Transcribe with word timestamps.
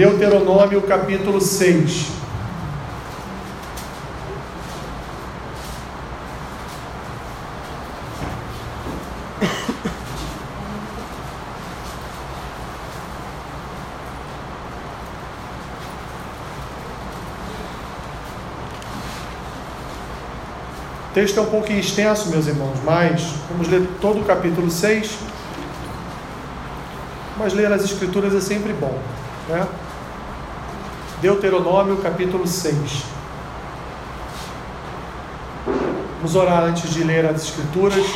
Deuteronômio 0.00 0.80
capítulo 0.80 1.42
6. 1.42 2.08
O 21.10 21.12
texto 21.12 21.36
é 21.36 21.42
um 21.42 21.44
pouquinho 21.44 21.78
extenso, 21.78 22.30
meus 22.30 22.46
irmãos, 22.46 22.78
mas 22.86 23.34
vamos 23.50 23.68
ler 23.68 23.86
todo 24.00 24.20
o 24.20 24.24
capítulo 24.24 24.70
6. 24.70 25.18
Mas 27.36 27.52
ler 27.52 27.70
as 27.70 27.84
Escrituras 27.84 28.34
é 28.34 28.40
sempre 28.40 28.72
bom. 28.72 28.98
Né? 29.46 29.68
Deuteronômio, 31.20 31.98
capítulo 31.98 32.46
6. 32.46 33.02
Vamos 36.16 36.34
orar 36.34 36.64
antes 36.64 36.90
de 36.90 37.04
ler 37.04 37.26
as 37.26 37.44
Escrituras. 37.44 38.06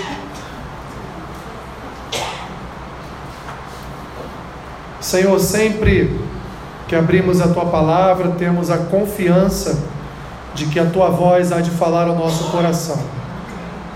Senhor, 5.02 5.38
sempre 5.38 6.18
que 6.88 6.96
abrimos 6.96 7.42
a 7.42 7.48
tua 7.48 7.66
palavra, 7.66 8.30
temos 8.38 8.70
a 8.70 8.78
confiança 8.78 9.84
de 10.54 10.64
que 10.66 10.80
a 10.80 10.86
tua 10.86 11.10
voz 11.10 11.52
há 11.52 11.60
de 11.60 11.70
falar 11.70 12.08
ao 12.08 12.14
nosso 12.14 12.44
coração. 12.50 12.98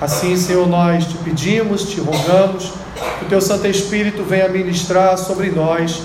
Assim, 0.03 0.37
Senhor, 0.37 0.67
nós 0.67 1.07
te 1.07 1.17
pedimos, 1.19 1.89
te 1.89 1.99
rogamos, 1.99 2.73
que 3.19 3.25
o 3.25 3.29
teu 3.29 3.41
Santo 3.41 3.67
Espírito 3.67 4.23
venha 4.23 4.51
ministrar 4.51 5.17
sobre 5.17 5.51
nós 5.51 6.03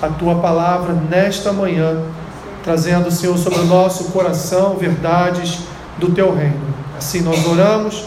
a 0.00 0.08
tua 0.08 0.36
palavra 0.36 0.92
nesta 0.92 1.52
manhã, 1.52 2.00
trazendo, 2.64 3.10
Senhor, 3.10 3.36
sobre 3.36 3.60
o 3.60 3.66
nosso 3.66 4.04
coração 4.04 4.76
verdades 4.76 5.58
do 5.98 6.10
teu 6.10 6.34
reino. 6.34 6.74
Assim 6.96 7.20
nós 7.20 7.46
oramos, 7.46 8.06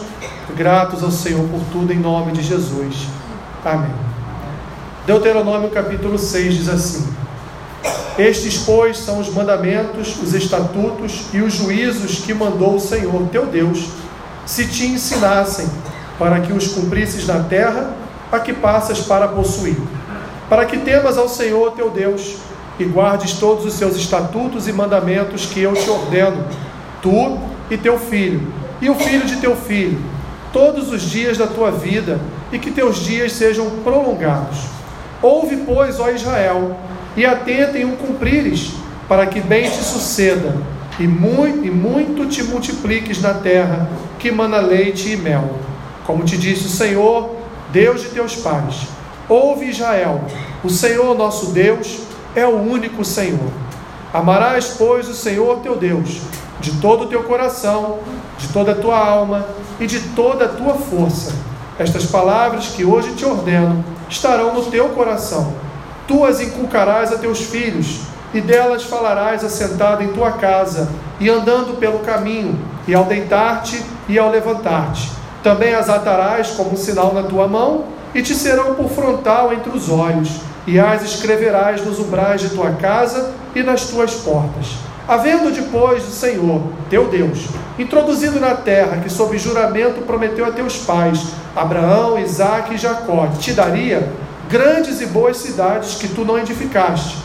gratos 0.56 1.02
ao 1.02 1.12
Senhor 1.12 1.46
por 1.48 1.60
tudo, 1.70 1.92
em 1.92 1.98
nome 1.98 2.32
de 2.32 2.42
Jesus. 2.42 3.06
Amém. 3.64 3.92
Deuteronômio 5.06 5.70
capítulo 5.70 6.18
6 6.18 6.54
diz 6.54 6.68
assim: 6.68 7.06
estes, 8.18 8.58
pois, 8.58 8.98
são 8.98 9.20
os 9.20 9.32
mandamentos, 9.32 10.20
os 10.20 10.34
estatutos 10.34 11.26
e 11.32 11.40
os 11.40 11.54
juízos 11.54 12.18
que 12.18 12.34
mandou 12.34 12.74
o 12.74 12.80
Senhor 12.80 13.28
teu 13.30 13.46
Deus, 13.46 13.86
se 14.44 14.66
te 14.66 14.86
ensinassem, 14.86 15.68
para 16.18 16.40
que 16.40 16.52
os 16.52 16.66
cumprisses 16.66 17.28
na 17.28 17.44
terra 17.44 17.94
a 18.32 18.40
que 18.40 18.52
passas 18.52 18.98
para 18.98 19.28
possuir, 19.28 19.76
para 20.48 20.66
que 20.66 20.78
temas 20.78 21.16
ao 21.16 21.28
Senhor 21.28 21.70
teu 21.72 21.90
Deus 21.90 22.36
e 22.78 22.84
guardes 22.84 23.34
todos 23.34 23.64
os 23.64 23.74
seus 23.74 23.96
estatutos 23.96 24.68
e 24.68 24.72
mandamentos 24.72 25.46
que 25.46 25.60
eu 25.60 25.74
te 25.74 25.88
ordeno, 25.90 26.44
tu 27.02 27.38
e 27.70 27.76
teu 27.76 27.98
filho, 27.98 28.52
e 28.80 28.88
o 28.88 28.94
filho 28.94 29.26
de 29.26 29.36
teu 29.36 29.56
filho, 29.56 30.00
todos 30.52 30.92
os 30.92 31.02
dias 31.02 31.36
da 31.36 31.46
tua 31.46 31.70
vida, 31.70 32.20
e 32.52 32.58
que 32.58 32.70
teus 32.70 32.98
dias 32.98 33.32
sejam 33.32 33.68
prolongados. 33.84 34.58
Ouve, 35.20 35.56
pois, 35.66 35.98
ó 35.98 36.10
Israel, 36.10 36.76
e 37.16 37.26
atenta 37.26 37.78
em 37.78 37.84
o 37.84 37.96
cumprires, 37.96 38.70
para 39.08 39.26
que 39.26 39.40
bem 39.40 39.68
te 39.68 39.82
suceda, 39.82 40.56
e 40.98 41.06
muito, 41.06 41.66
e 41.66 41.70
muito 41.70 42.26
te 42.26 42.42
multipliques 42.42 43.20
na 43.20 43.34
terra, 43.34 43.88
que 44.18 44.30
mana 44.30 44.58
leite 44.58 45.12
e 45.12 45.16
mel. 45.16 45.58
Como 46.04 46.24
te 46.24 46.36
disse 46.36 46.66
o 46.66 46.70
Senhor, 46.70 47.36
Deus 47.72 48.02
de 48.02 48.08
teus 48.08 48.36
pais. 48.36 48.86
Ouve 49.28 49.66
Israel, 49.66 50.22
o 50.64 50.70
Senhor 50.70 51.16
nosso 51.16 51.52
Deus 51.52 52.07
é 52.38 52.46
o 52.46 52.56
único 52.56 53.04
Senhor. 53.04 53.50
Amarás, 54.12 54.74
pois, 54.78 55.08
o 55.08 55.14
Senhor 55.14 55.58
teu 55.60 55.76
Deus, 55.76 56.20
de 56.60 56.72
todo 56.80 57.04
o 57.04 57.06
teu 57.08 57.22
coração, 57.24 57.98
de 58.38 58.48
toda 58.48 58.72
a 58.72 58.74
tua 58.74 58.98
alma 58.98 59.46
e 59.78 59.86
de 59.86 60.00
toda 60.10 60.46
a 60.46 60.48
tua 60.48 60.74
força. 60.74 61.34
Estas 61.78 62.06
palavras 62.06 62.68
que 62.68 62.84
hoje 62.84 63.12
te 63.12 63.24
ordeno 63.24 63.84
estarão 64.08 64.54
no 64.54 64.64
teu 64.64 64.88
coração 64.90 65.52
Tu 66.08 66.24
as 66.24 66.40
inculcarás 66.40 67.12
a 67.12 67.18
teus 67.18 67.42
filhos, 67.42 68.00
e 68.32 68.40
delas 68.40 68.82
falarás 68.82 69.44
assentado 69.44 70.02
em 70.02 70.08
tua 70.08 70.32
casa, 70.32 70.88
e 71.20 71.28
andando 71.28 71.78
pelo 71.78 71.98
caminho, 71.98 72.58
e 72.86 72.94
ao 72.94 73.04
deitar-te 73.04 73.84
e 74.08 74.18
ao 74.18 74.30
levantar-te. 74.30 75.12
Também 75.42 75.74
as 75.74 75.90
atarás 75.90 76.52
como 76.52 76.72
um 76.72 76.76
sinal 76.78 77.12
na 77.12 77.24
tua 77.24 77.46
mão, 77.46 77.84
e 78.14 78.22
te 78.22 78.34
serão 78.34 78.74
por 78.74 78.88
frontal 78.88 79.52
entre 79.52 79.68
os 79.68 79.90
olhos, 79.90 80.40
e 80.68 80.78
as 80.78 81.02
escreverás 81.02 81.82
nos 81.82 81.98
umbrais 81.98 82.42
de 82.42 82.50
tua 82.50 82.72
casa 82.72 83.32
e 83.54 83.62
nas 83.62 83.86
tuas 83.86 84.12
portas. 84.16 84.66
Havendo 85.08 85.50
depois 85.50 86.06
o 86.06 86.10
Senhor, 86.10 86.60
teu 86.90 87.08
Deus, 87.08 87.46
introduzido 87.78 88.38
na 88.38 88.54
terra 88.54 88.98
que 88.98 89.08
sob 89.08 89.38
juramento 89.38 90.02
prometeu 90.02 90.44
a 90.44 90.50
teus 90.50 90.76
pais, 90.76 91.28
Abraão, 91.56 92.18
Isaque 92.18 92.74
e 92.74 92.76
Jacó, 92.76 93.28
te 93.40 93.52
daria, 93.52 94.12
grandes 94.50 95.00
e 95.00 95.06
boas 95.06 95.38
cidades 95.38 95.94
que 95.94 96.08
tu 96.08 96.22
não 96.22 96.38
edificaste, 96.38 97.16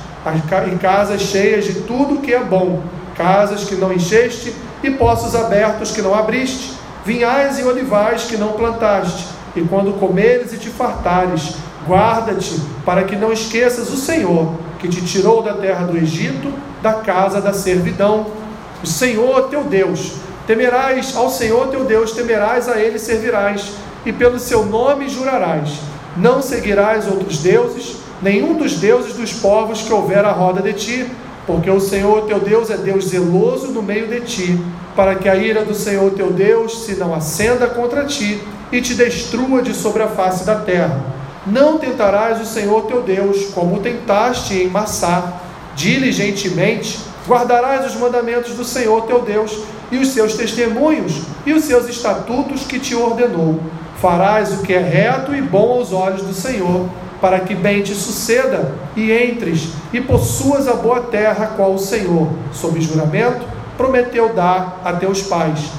e 0.72 0.78
casas 0.78 1.22
cheias 1.24 1.66
de 1.66 1.81
tudo 1.81 2.22
que 2.22 2.34
é 2.34 2.42
bom, 2.42 2.81
casas 3.14 3.66
que 3.66 3.75
não 3.75 3.92
encheste, 3.92 4.56
e 4.81 4.90
poços 4.90 5.36
abertos 5.36 5.92
que 5.92 6.02
não 6.02 6.16
abriste, 6.16 6.78
vinhais 7.06 7.60
e 7.60 7.64
olivais 7.64 8.24
que 8.24 8.38
não 8.38 8.54
plantaste, 8.54 9.28
e 9.54 9.62
quando 9.64 10.00
comeres 10.00 10.54
e 10.54 10.58
te 10.58 10.70
fartares, 10.70 11.58
guarda-te 11.88 12.59
para 12.85 13.03
que 13.03 13.16
não 13.16 13.31
esqueças 13.31 13.89
o 13.89 13.97
Senhor, 13.97 14.53
que 14.79 14.88
te 14.88 15.01
tirou 15.01 15.41
da 15.41 15.53
terra 15.53 15.85
do 15.85 15.97
Egito, 15.97 16.51
da 16.81 16.94
casa 16.94 17.39
da 17.39 17.53
servidão. 17.53 18.27
O 18.83 18.88
Senhor 18.88 19.49
teu 19.49 19.63
Deus, 19.63 20.13
temerás 20.45 21.16
ao 21.16 21.29
Senhor 21.29 21.67
teu 21.67 21.85
Deus, 21.85 22.11
temerás 22.11 22.67
a 22.67 22.77
ele 22.77 22.99
servirás, 22.99 23.71
e 24.05 24.11
pelo 24.11 24.38
seu 24.39 24.66
nome 24.66 25.07
jurarás 25.07 25.94
não 26.16 26.41
seguirás 26.41 27.07
outros 27.07 27.39
deuses, 27.39 27.97
nenhum 28.21 28.55
dos 28.55 28.75
deuses 28.75 29.13
dos 29.13 29.33
povos 29.33 29.81
que 29.81 29.91
houver 29.91 30.23
à 30.23 30.31
roda 30.31 30.61
de 30.61 30.73
ti, 30.73 31.07
porque 31.45 31.69
o 31.69 31.79
Senhor 31.79 32.25
teu 32.25 32.39
Deus 32.39 32.69
é 32.69 32.77
Deus 32.77 33.05
zeloso 33.05 33.67
no 33.67 33.81
meio 33.81 34.07
de 34.07 34.21
ti, 34.21 34.59
para 34.95 35.15
que 35.15 35.27
a 35.27 35.35
ira 35.35 35.65
do 35.65 35.73
Senhor 35.73 36.11
teu 36.11 36.31
Deus 36.31 36.85
se 36.85 36.95
não 36.95 37.13
acenda 37.13 37.67
contra 37.67 38.05
ti 38.05 38.41
e 38.71 38.79
te 38.79 38.94
destrua 38.94 39.61
de 39.61 39.73
sobre 39.73 40.03
a 40.03 40.07
face 40.07 40.45
da 40.45 40.55
terra. 40.55 41.03
Não 41.46 41.78
tentarás 41.78 42.42
o 42.42 42.46
Senhor 42.46 42.84
teu 42.84 43.02
Deus, 43.02 43.46
como 43.54 43.80
tentaste 43.80 44.56
em 44.56 44.70
Massá. 44.70 45.42
Diligentemente 45.76 47.00
guardarás 47.28 47.86
os 47.88 48.00
mandamentos 48.00 48.54
do 48.54 48.64
Senhor 48.64 49.04
teu 49.04 49.22
Deus 49.22 49.59
e 49.92 49.98
os 49.98 50.09
seus 50.09 50.34
testemunhos 50.36 51.22
e 51.46 51.54
os 51.54 51.64
seus 51.64 51.88
estatutos 51.88 52.64
que 52.64 52.80
te 52.80 52.96
ordenou 52.96 53.59
farás 54.04 54.52
o 54.52 54.64
que 54.64 54.74
é 54.74 54.80
reto 54.80 55.34
e 55.34 55.42
bom 55.42 55.80
aos 55.80 55.94
olhos 55.94 56.24
do 56.24 56.34
Senhor, 56.34 56.90
para 57.22 57.40
que 57.40 57.56
bem 57.56 57.81
te 57.81 57.96
suceda 57.96 58.75
e 58.98 59.14
entres 59.14 59.70
e 59.94 60.02
possuas 60.02 60.68
a 60.68 60.74
boa 60.74 61.00
terra, 61.04 61.54
qual 61.56 61.74
o 61.74 61.80
Senhor, 61.80 62.28
sob 62.52 62.81
juramento, 62.81 63.46
prometeu 63.78 64.34
dar 64.34 64.81
a 64.84 64.92
teus 64.92 65.22
pais, 65.22 65.70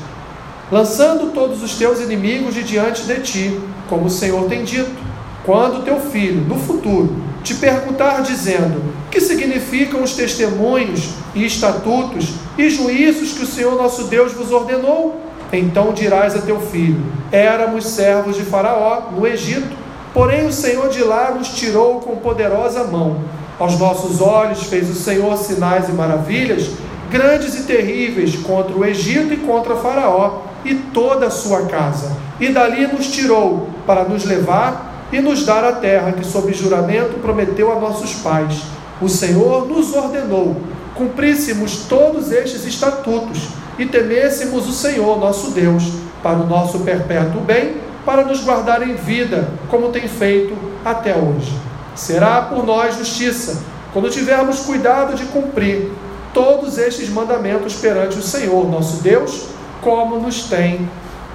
lançando 0.73 1.35
todos 1.35 1.63
os 1.63 1.75
teus 1.75 2.01
inimigos 2.01 2.55
de 2.55 2.63
diante 2.63 3.03
de 3.03 3.21
ti, 3.21 3.61
como 3.91 4.07
o 4.07 4.11
Senhor 4.11 4.49
tem 4.49 4.65
dito. 4.65 5.14
Quando 5.44 5.84
teu 5.84 6.00
filho, 6.00 6.41
no 6.41 6.59
futuro, 6.59 7.15
te 7.43 7.55
perguntar, 7.55 8.22
dizendo: 8.22 8.82
Que 9.10 9.21
significam 9.21 10.03
os 10.03 10.15
testemunhos 10.15 11.10
e 11.34 11.44
estatutos 11.44 12.32
e 12.56 12.71
juízos 12.71 13.32
que 13.32 13.44
o 13.44 13.47
Senhor 13.47 13.77
nosso 13.77 14.04
Deus 14.04 14.33
vos 14.33 14.50
ordenou? 14.50 15.21
Então 15.53 15.93
dirás 15.93 16.34
a 16.34 16.41
teu 16.41 16.59
filho: 16.60 17.04
Éramos 17.31 17.87
servos 17.87 18.37
de 18.37 18.43
Faraó 18.43 19.10
no 19.15 19.27
Egito, 19.27 19.77
porém 20.15 20.47
o 20.47 20.53
Senhor 20.53 20.88
de 20.88 21.03
lá 21.04 21.33
nos 21.33 21.49
tirou 21.49 22.00
com 22.00 22.16
poderosa 22.16 22.84
mão. 22.84 23.19
Aos 23.59 23.78
nossos 23.78 24.22
olhos 24.22 24.65
fez 24.65 24.89
o 24.89 24.95
Senhor 24.95 25.36
sinais 25.36 25.91
e 25.91 25.92
maravilhas, 25.92 26.71
grandes 27.10 27.54
e 27.54 27.65
terríveis, 27.65 28.34
contra 28.36 28.74
o 28.74 28.84
Egito 28.84 29.34
e 29.34 29.36
contra 29.36 29.77
Faraó 29.77 30.41
e 30.65 30.74
toda 30.74 31.27
a 31.27 31.30
sua 31.30 31.66
casa. 31.66 32.16
E 32.41 32.48
dali 32.48 32.86
nos 32.86 33.09
tirou 33.09 33.69
para 33.86 34.04
nos 34.04 34.24
levar 34.24 34.94
e 35.12 35.21
nos 35.21 35.45
dar 35.45 35.65
a 35.65 35.72
terra 35.72 36.12
que, 36.12 36.24
sob 36.24 36.53
juramento, 36.53 37.21
prometeu 37.21 37.72
a 37.72 37.80
nossos 37.80 38.15
pais. 38.15 38.62
O 39.01 39.09
Senhor 39.09 39.68
nos 39.68 39.95
ordenou 39.95 40.56
cumpríssemos 40.95 41.84
todos 41.89 42.30
estes 42.30 42.65
estatutos 42.65 43.48
e 43.78 43.86
temêssemos 43.86 44.68
o 44.68 44.72
Senhor 44.72 45.18
nosso 45.18 45.51
Deus, 45.51 45.83
para 46.22 46.39
o 46.39 46.47
nosso 46.47 46.80
perpétuo 46.80 47.41
bem, 47.41 47.77
para 48.06 48.24
nos 48.24 48.42
guardar 48.42 48.86
em 48.86 48.95
vida, 48.95 49.48
como 49.68 49.91
tem 49.91 50.06
feito 50.06 50.56
até 50.84 51.15
hoje. 51.15 51.53
Será 51.95 52.42
por 52.42 52.65
nós 52.65 52.97
justiça, 52.97 53.62
quando 53.92 54.10
tivermos 54.10 54.60
cuidado 54.60 55.15
de 55.15 55.24
cumprir 55.27 55.91
todos 56.33 56.78
estes 56.78 57.09
mandamentos 57.09 57.74
perante 57.74 58.18
o 58.18 58.22
Senhor 58.22 58.68
nosso 58.68 59.03
Deus, 59.03 59.47
como 59.83 60.18
nos 60.18 60.45
tem 60.45 60.89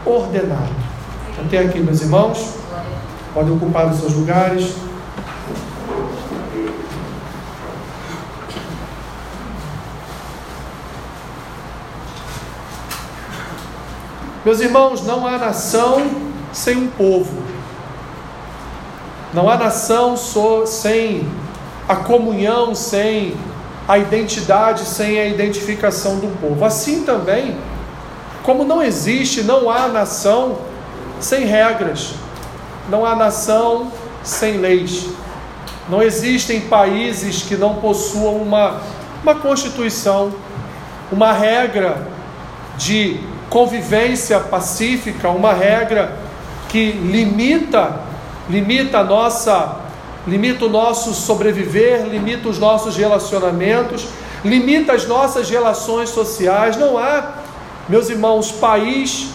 ordenado. 0.06 0.90
Até 1.46 1.60
aqui, 1.60 1.80
meus 1.80 2.02
irmãos, 2.02 2.54
Podem 3.34 3.54
ocupar 3.54 3.88
os 3.88 4.00
seus 4.00 4.14
lugares. 4.14 4.76
Meus 14.44 14.62
irmãos, 14.62 15.06
não 15.06 15.28
há 15.28 15.38
nação 15.38 16.10
sem 16.52 16.76
um 16.78 16.88
povo. 16.88 17.44
Não 19.34 19.48
há 19.48 19.58
nação 19.58 20.18
só 20.18 20.66
sem 20.66 21.28
a 21.88 21.96
comunhão, 21.98 22.74
sem 22.74 23.36
a 23.88 23.98
identidade, 23.98 24.86
sem 24.86 25.20
a 25.20 25.28
identificação 25.28 26.20
do 26.20 26.28
povo. 26.40 26.64
Assim 26.64 27.04
também, 27.04 27.58
como 28.44 28.64
não 28.64 28.82
existe, 28.82 29.44
não 29.44 29.70
há 29.70 29.88
nação 29.88 30.58
sem 31.20 31.46
regras 31.46 32.14
não 32.90 33.06
há 33.06 33.16
nação 33.16 33.92
sem 34.24 34.58
leis. 34.58 35.08
Não 35.88 36.02
existem 36.02 36.62
países 36.62 37.44
que 37.44 37.56
não 37.56 37.76
possuam 37.76 38.36
uma, 38.36 38.82
uma 39.24 39.36
constituição, 39.36 40.34
uma 41.12 41.32
regra 41.32 42.08
de 42.78 43.20
convivência 43.50 44.40
pacífica, 44.40 45.30
uma 45.30 45.54
regra 45.54 46.18
que 46.68 46.92
limita 46.92 48.08
limita 48.50 49.00
a 49.00 49.04
nossa 49.04 49.78
limita 50.28 50.66
o 50.66 50.70
nosso 50.70 51.14
sobreviver, 51.14 52.06
limita 52.06 52.50
os 52.50 52.60
nossos 52.60 52.96
relacionamentos, 52.96 54.08
limita 54.44 54.94
as 54.94 55.08
nossas 55.08 55.50
relações 55.50 56.10
sociais. 56.10 56.78
Não 56.78 56.98
há, 56.98 57.36
meus 57.88 58.10
irmãos, 58.10 58.52
país 58.52 59.30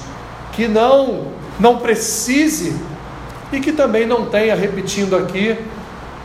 que 0.52 0.68
não 0.68 1.32
não 1.58 1.78
precise 1.78 2.76
e 3.56 3.60
que 3.60 3.72
também 3.72 4.06
não 4.06 4.26
tenha, 4.26 4.54
repetindo 4.54 5.16
aqui, 5.16 5.56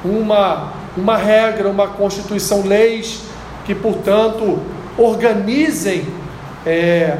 uma 0.03 0.79
uma 0.97 1.17
regra, 1.17 1.69
uma 1.69 1.87
constituição, 1.87 2.65
leis 2.65 3.21
que, 3.65 3.73
portanto, 3.73 4.59
organizem 4.97 6.05
é, 6.65 7.17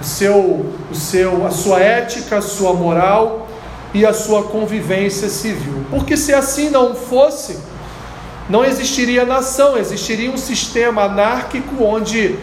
o 0.00 0.04
seu, 0.04 0.66
o 0.90 0.94
seu, 0.94 1.46
a 1.46 1.50
sua 1.50 1.80
ética, 1.80 2.38
a 2.38 2.42
sua 2.42 2.74
moral 2.74 3.48
e 3.94 4.04
a 4.04 4.12
sua 4.12 4.44
convivência 4.44 5.28
civil. 5.28 5.86
Porque 5.90 6.16
se 6.16 6.34
assim 6.34 6.68
não 6.68 6.94
fosse, 6.94 7.58
não 8.50 8.64
existiria 8.64 9.24
nação, 9.24 9.78
existiria 9.78 10.30
um 10.30 10.36
sistema 10.36 11.04
anárquico 11.04 11.82
onde 11.82 12.36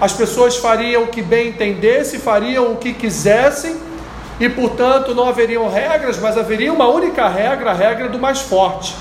as 0.00 0.12
pessoas 0.12 0.56
fariam 0.56 1.04
o 1.04 1.08
que 1.08 1.22
bem 1.22 1.48
entendesse, 1.48 2.18
fariam 2.18 2.72
o 2.72 2.76
que 2.76 2.92
quisessem 2.94 3.76
e, 4.40 4.48
portanto, 4.48 5.14
não 5.14 5.28
haveriam 5.28 5.68
regras, 5.68 6.18
mas 6.18 6.38
haveria 6.38 6.72
uma 6.72 6.88
única 6.88 7.28
regra, 7.28 7.70
a 7.70 7.74
regra 7.74 8.08
do 8.08 8.18
mais 8.18 8.40
forte. 8.40 8.96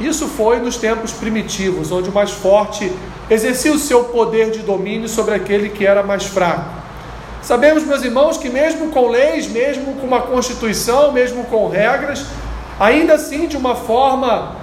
Isso 0.00 0.26
foi 0.26 0.58
nos 0.58 0.76
tempos 0.76 1.12
primitivos, 1.12 1.92
onde 1.92 2.08
o 2.08 2.12
mais 2.12 2.30
forte 2.30 2.90
exercia 3.28 3.70
o 3.70 3.78
seu 3.78 4.04
poder 4.04 4.50
de 4.50 4.60
domínio 4.60 5.08
sobre 5.08 5.34
aquele 5.34 5.68
que 5.68 5.86
era 5.86 6.02
mais 6.02 6.24
fraco. 6.24 6.64
Sabemos, 7.42 7.84
meus 7.84 8.02
irmãos, 8.02 8.38
que 8.38 8.48
mesmo 8.48 8.88
com 8.88 9.08
leis, 9.08 9.46
mesmo 9.46 9.94
com 9.96 10.06
uma 10.06 10.22
constituição, 10.22 11.12
mesmo 11.12 11.44
com 11.44 11.68
regras, 11.68 12.24
ainda 12.80 13.14
assim, 13.14 13.46
de 13.46 13.56
uma 13.56 13.74
forma 13.74 14.56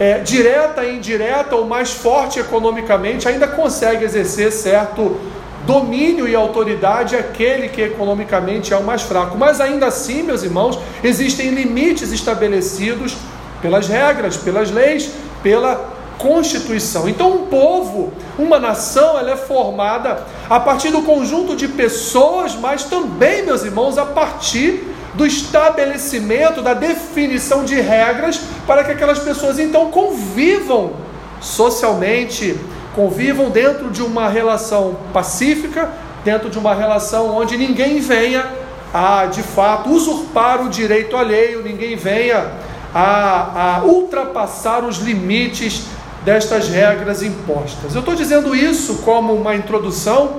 é, 0.00 0.18
direta 0.18 0.84
e 0.84 0.96
indireta, 0.96 1.54
ou 1.54 1.66
mais 1.66 1.92
forte 1.92 2.40
economicamente, 2.40 3.28
ainda 3.28 3.46
consegue 3.46 4.04
exercer 4.04 4.50
certo 4.50 5.20
domínio 5.66 6.28
e 6.28 6.34
autoridade 6.34 7.16
aquele 7.16 7.68
que 7.68 7.80
economicamente 7.80 8.72
é 8.72 8.76
o 8.76 8.82
mais 8.82 9.02
fraco. 9.02 9.36
Mas 9.36 9.60
ainda 9.60 9.86
assim, 9.86 10.22
meus 10.22 10.42
irmãos, 10.42 10.78
existem 11.02 11.50
limites 11.50 12.12
estabelecidos 12.12 13.16
pelas 13.60 13.86
regras, 13.86 14.36
pelas 14.36 14.70
leis, 14.70 15.10
pela 15.42 15.92
constituição. 16.18 17.08
Então, 17.08 17.32
um 17.32 17.46
povo, 17.46 18.12
uma 18.38 18.58
nação, 18.58 19.18
ela 19.18 19.32
é 19.32 19.36
formada 19.36 20.24
a 20.48 20.60
partir 20.60 20.90
do 20.90 21.02
conjunto 21.02 21.56
de 21.56 21.68
pessoas, 21.68 22.54
mas 22.54 22.84
também, 22.84 23.44
meus 23.44 23.64
irmãos, 23.64 23.98
a 23.98 24.06
partir 24.06 24.88
do 25.14 25.26
estabelecimento, 25.26 26.62
da 26.62 26.74
definição 26.74 27.64
de 27.64 27.74
regras 27.74 28.40
para 28.66 28.84
que 28.84 28.92
aquelas 28.92 29.18
pessoas 29.18 29.58
então 29.58 29.90
convivam 29.90 30.92
socialmente, 31.40 32.56
convivam 32.94 33.50
dentro 33.50 33.90
de 33.90 34.02
uma 34.02 34.28
relação 34.28 34.96
pacífica, 35.12 35.90
dentro 36.24 36.50
de 36.50 36.58
uma 36.58 36.74
relação 36.74 37.34
onde 37.36 37.56
ninguém 37.56 38.00
venha 38.00 38.46
a, 38.92 39.26
de 39.26 39.42
fato, 39.42 39.90
usurpar 39.90 40.62
o 40.62 40.68
direito 40.68 41.16
alheio, 41.16 41.62
ninguém 41.62 41.96
venha 41.96 42.52
a, 42.94 43.78
a 43.78 43.84
ultrapassar 43.84 44.84
os 44.84 44.98
limites 44.98 45.86
destas 46.24 46.68
regras 46.68 47.22
impostas. 47.22 47.94
Eu 47.94 48.00
estou 48.00 48.14
dizendo 48.14 48.54
isso 48.54 48.98
como 48.98 49.32
uma 49.32 49.54
introdução 49.54 50.36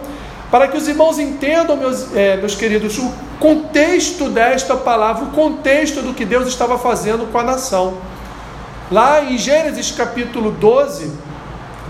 para 0.51 0.67
que 0.67 0.77
os 0.77 0.87
irmãos 0.87 1.17
entendam, 1.17 1.75
meus, 1.75 2.15
é, 2.15 2.37
meus 2.37 2.53
queridos, 2.53 2.99
o 2.99 3.11
contexto 3.39 4.29
desta 4.29 4.77
palavra, 4.77 5.25
o 5.25 5.31
contexto 5.31 6.01
do 6.03 6.13
que 6.13 6.23
Deus 6.23 6.47
estava 6.47 6.77
fazendo 6.77 7.29
com 7.31 7.39
a 7.39 7.43
nação. 7.43 7.97
Lá 8.91 9.23
em 9.23 9.35
Gênesis 9.35 9.91
capítulo 9.91 10.51
12, 10.51 11.11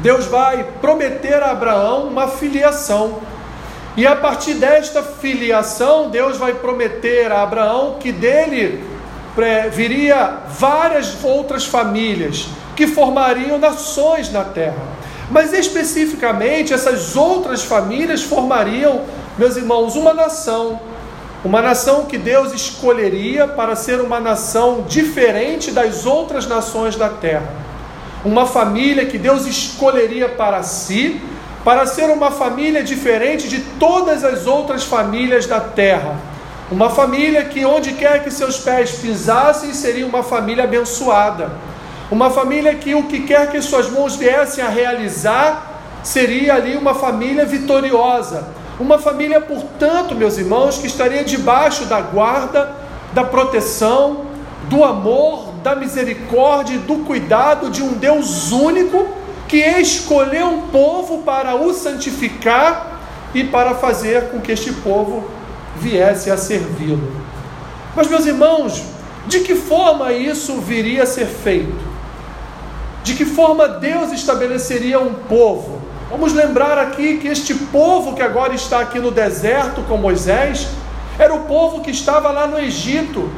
Deus 0.03 0.25
vai 0.25 0.65
prometer 0.81 1.41
a 1.41 1.51
Abraão 1.51 2.07
uma 2.07 2.27
filiação. 2.27 3.19
E 3.95 4.05
a 4.05 4.13
partir 4.13 4.55
desta 4.55 5.01
filiação, 5.01 6.09
Deus 6.09 6.35
vai 6.35 6.55
prometer 6.55 7.31
a 7.31 7.41
Abraão 7.41 7.95
que 8.01 8.11
dele 8.11 8.83
viria 9.71 10.39
várias 10.49 11.23
outras 11.23 11.65
famílias 11.65 12.47
que 12.75 12.85
formariam 12.85 13.57
nações 13.57 14.29
na 14.29 14.43
terra. 14.43 14.83
Mas 15.31 15.53
especificamente, 15.53 16.73
essas 16.73 17.15
outras 17.15 17.63
famílias 17.63 18.21
formariam, 18.23 19.03
meus 19.37 19.55
irmãos, 19.55 19.95
uma 19.95 20.13
nação. 20.13 20.81
Uma 21.45 21.61
nação 21.61 22.05
que 22.07 22.17
Deus 22.17 22.51
escolheria 22.51 23.47
para 23.47 23.73
ser 23.73 24.01
uma 24.01 24.19
nação 24.19 24.83
diferente 24.85 25.71
das 25.71 26.05
outras 26.05 26.45
nações 26.45 26.97
da 26.97 27.07
terra. 27.07 27.72
Uma 28.23 28.45
família 28.45 29.05
que 29.05 29.17
Deus 29.17 29.45
escolheria 29.45 30.29
para 30.29 30.63
si, 30.63 31.21
para 31.63 31.85
ser 31.85 32.09
uma 32.09 32.31
família 32.31 32.83
diferente 32.83 33.47
de 33.47 33.59
todas 33.79 34.23
as 34.23 34.45
outras 34.45 34.83
famílias 34.83 35.45
da 35.45 35.59
terra. 35.59 36.15
Uma 36.71 36.89
família 36.89 37.43
que, 37.45 37.65
onde 37.65 37.93
quer 37.93 38.23
que 38.23 38.31
seus 38.31 38.57
pés 38.57 38.91
pisassem, 38.91 39.73
seria 39.73 40.05
uma 40.05 40.23
família 40.23 40.63
abençoada 40.63 41.51
uma 42.13 42.29
família 42.29 42.75
que 42.75 42.93
o 42.93 43.03
que 43.03 43.21
quer 43.21 43.49
que 43.49 43.59
suas 43.59 43.89
mãos 43.89 44.15
viessem 44.15 44.63
a 44.63 44.69
realizar 44.69 45.81
seria 46.03 46.53
ali 46.53 46.75
uma 46.75 46.93
família 46.93 47.43
vitoriosa. 47.43 48.49
Uma 48.79 48.99
família, 48.99 49.41
portanto, 49.41 50.13
meus 50.13 50.37
irmãos, 50.37 50.77
que 50.77 50.85
estaria 50.85 51.23
debaixo 51.23 51.85
da 51.85 52.01
guarda, 52.01 52.69
da 53.13 53.23
proteção, 53.23 54.25
do 54.69 54.83
amor, 54.83 55.53
da 55.63 55.75
misericórdia 55.75 56.75
e 56.75 56.79
do 56.79 57.05
cuidado 57.05 57.69
de 57.69 57.81
um 57.81 57.93
Deus 57.93 58.51
único 58.51 59.07
que 59.47 59.57
escolheu 59.57 60.47
um 60.47 60.61
povo 60.69 61.23
para 61.23 61.55
o 61.55 61.73
santificar 61.73 62.99
e 63.33 63.43
para 63.43 63.75
fazer 63.75 64.29
com 64.29 64.39
que 64.39 64.51
este 64.51 64.71
povo 64.73 65.23
viesse 65.75 66.31
a 66.31 66.37
servi-lo. 66.37 67.11
Mas, 67.95 68.07
meus 68.07 68.25
irmãos, 68.25 68.83
de 69.27 69.41
que 69.41 69.55
forma 69.55 70.11
isso 70.11 70.55
viria 70.61 71.03
a 71.03 71.05
ser 71.05 71.27
feito? 71.27 71.93
de 73.03 73.13
que 73.13 73.25
forma 73.25 73.67
Deus 73.67 74.11
estabeleceria 74.13 74.99
um 74.99 75.13
povo. 75.13 75.81
Vamos 76.09 76.33
lembrar 76.33 76.77
aqui 76.77 77.17
que 77.17 77.27
este 77.27 77.53
povo 77.53 78.15
que 78.15 78.21
agora 78.21 78.53
está 78.53 78.79
aqui 78.79 78.99
no 78.99 79.11
deserto 79.11 79.81
com 79.83 79.97
Moisés, 79.97 80.67
era 81.19 81.33
o 81.33 81.41
povo 81.41 81.81
que 81.81 81.91
estava 81.91 82.31
lá 82.31 82.47
no 82.47 82.57
Egito, 82.57 83.29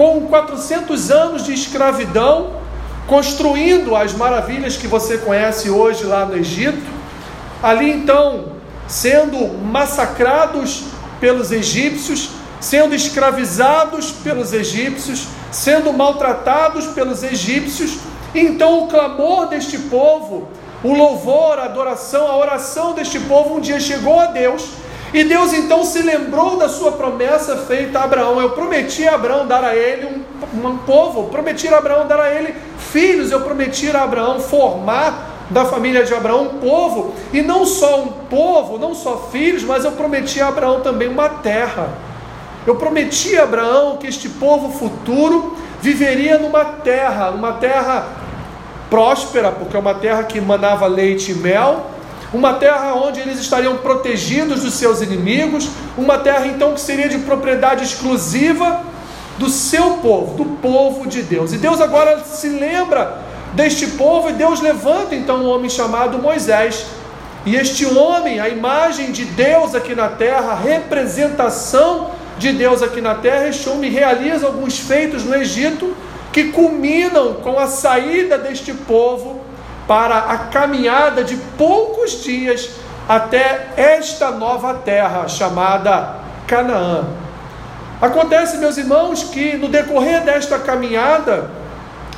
com 0.00 0.22
400 0.28 1.10
anos 1.10 1.44
de 1.44 1.52
escravidão, 1.52 2.52
construindo 3.06 3.94
as 3.94 4.14
maravilhas 4.14 4.74
que 4.74 4.86
você 4.86 5.18
conhece 5.18 5.68
hoje 5.68 6.04
lá 6.04 6.24
no 6.24 6.38
Egito. 6.38 6.90
Ali 7.62 7.90
então, 7.90 8.52
sendo 8.88 9.58
massacrados 9.58 10.84
pelos 11.20 11.52
egípcios, 11.52 12.30
sendo 12.58 12.94
escravizados 12.94 14.10
pelos 14.10 14.54
egípcios, 14.54 15.26
sendo 15.52 15.92
maltratados 15.92 16.86
pelos 16.86 17.22
egípcios, 17.22 17.98
então 18.34 18.84
o 18.84 18.86
clamor 18.86 19.48
deste 19.48 19.76
povo, 19.76 20.48
o 20.82 20.94
louvor, 20.94 21.58
a 21.58 21.64
adoração, 21.64 22.26
a 22.26 22.38
oração 22.38 22.94
deste 22.94 23.20
povo 23.20 23.56
um 23.56 23.60
dia 23.60 23.78
chegou 23.78 24.18
a 24.18 24.28
Deus. 24.28 24.66
E 25.12 25.24
Deus 25.24 25.52
então 25.52 25.84
se 25.84 26.02
lembrou 26.02 26.56
da 26.56 26.68
sua 26.68 26.92
promessa 26.92 27.56
feita 27.56 27.98
a 27.98 28.04
Abraão. 28.04 28.40
Eu 28.40 28.50
prometi 28.50 29.06
a 29.08 29.14
Abraão 29.14 29.46
dar 29.46 29.64
a 29.64 29.74
ele 29.74 30.06
um, 30.06 30.68
um 30.68 30.78
povo, 30.78 31.24
prometi 31.24 31.66
a 31.68 31.78
Abraão 31.78 32.06
dar 32.06 32.20
a 32.20 32.32
ele 32.32 32.54
filhos, 32.78 33.30
eu 33.32 33.40
prometi 33.40 33.90
a 33.90 34.02
Abraão 34.02 34.40
formar 34.40 35.30
da 35.50 35.64
família 35.64 36.04
de 36.04 36.14
Abraão 36.14 36.44
um 36.44 36.58
povo, 36.60 37.12
e 37.32 37.42
não 37.42 37.66
só 37.66 38.02
um 38.02 38.06
povo, 38.06 38.78
não 38.78 38.94
só 38.94 39.28
filhos, 39.32 39.64
mas 39.64 39.84
eu 39.84 39.92
prometi 39.92 40.40
a 40.40 40.46
Abraão 40.46 40.80
também 40.80 41.08
uma 41.08 41.28
terra. 41.28 41.88
Eu 42.64 42.76
prometi 42.76 43.36
a 43.36 43.42
Abraão 43.42 43.96
que 43.96 44.06
este 44.06 44.28
povo 44.28 44.70
futuro 44.78 45.56
viveria 45.80 46.38
numa 46.38 46.64
terra, 46.64 47.30
uma 47.30 47.54
terra 47.54 48.06
próspera, 48.88 49.50
porque 49.50 49.76
é 49.76 49.80
uma 49.80 49.94
terra 49.94 50.22
que 50.22 50.40
manava 50.40 50.86
leite 50.86 51.32
e 51.32 51.34
mel, 51.34 51.86
uma 52.32 52.54
terra 52.54 52.94
onde 52.94 53.20
eles 53.20 53.40
estariam 53.40 53.78
protegidos 53.78 54.62
dos 54.62 54.74
seus 54.74 55.00
inimigos, 55.00 55.68
uma 55.96 56.18
terra 56.18 56.46
então 56.46 56.74
que 56.74 56.80
seria 56.80 57.08
de 57.08 57.18
propriedade 57.18 57.84
exclusiva 57.84 58.82
do 59.36 59.48
seu 59.48 59.94
povo, 59.94 60.36
do 60.36 60.44
povo 60.58 61.08
de 61.08 61.22
Deus. 61.22 61.52
E 61.52 61.56
Deus 61.58 61.80
agora 61.80 62.22
se 62.24 62.48
lembra 62.48 63.18
deste 63.54 63.86
povo 63.88 64.30
e 64.30 64.32
Deus 64.34 64.60
levanta 64.60 65.14
então 65.14 65.42
um 65.42 65.48
homem 65.48 65.68
chamado 65.68 66.18
Moisés. 66.18 66.86
E 67.44 67.56
este 67.56 67.86
homem, 67.86 68.38
a 68.38 68.48
imagem 68.48 69.10
de 69.12 69.24
Deus 69.24 69.74
aqui 69.74 69.94
na 69.94 70.08
terra, 70.08 70.52
a 70.52 70.54
representação 70.54 72.10
de 72.38 72.52
Deus 72.52 72.82
aqui 72.82 73.00
na 73.00 73.14
terra, 73.14 73.48
este 73.48 73.68
homem 73.68 73.90
realiza 73.90 74.46
alguns 74.46 74.78
feitos 74.78 75.24
no 75.24 75.34
Egito 75.34 75.96
que 76.32 76.44
culminam 76.44 77.34
com 77.34 77.58
a 77.58 77.66
saída 77.66 78.38
deste 78.38 78.72
povo 78.72 79.39
para 79.90 80.18
a 80.18 80.38
caminhada 80.38 81.24
de 81.24 81.34
poucos 81.58 82.22
dias 82.22 82.70
até 83.08 83.70
esta 83.76 84.30
nova 84.30 84.74
terra 84.74 85.26
chamada 85.26 86.14
Canaã. 86.46 87.06
Acontece, 88.00 88.58
meus 88.58 88.76
irmãos, 88.78 89.24
que 89.24 89.56
no 89.56 89.66
decorrer 89.66 90.22
desta 90.22 90.60
caminhada, 90.60 91.50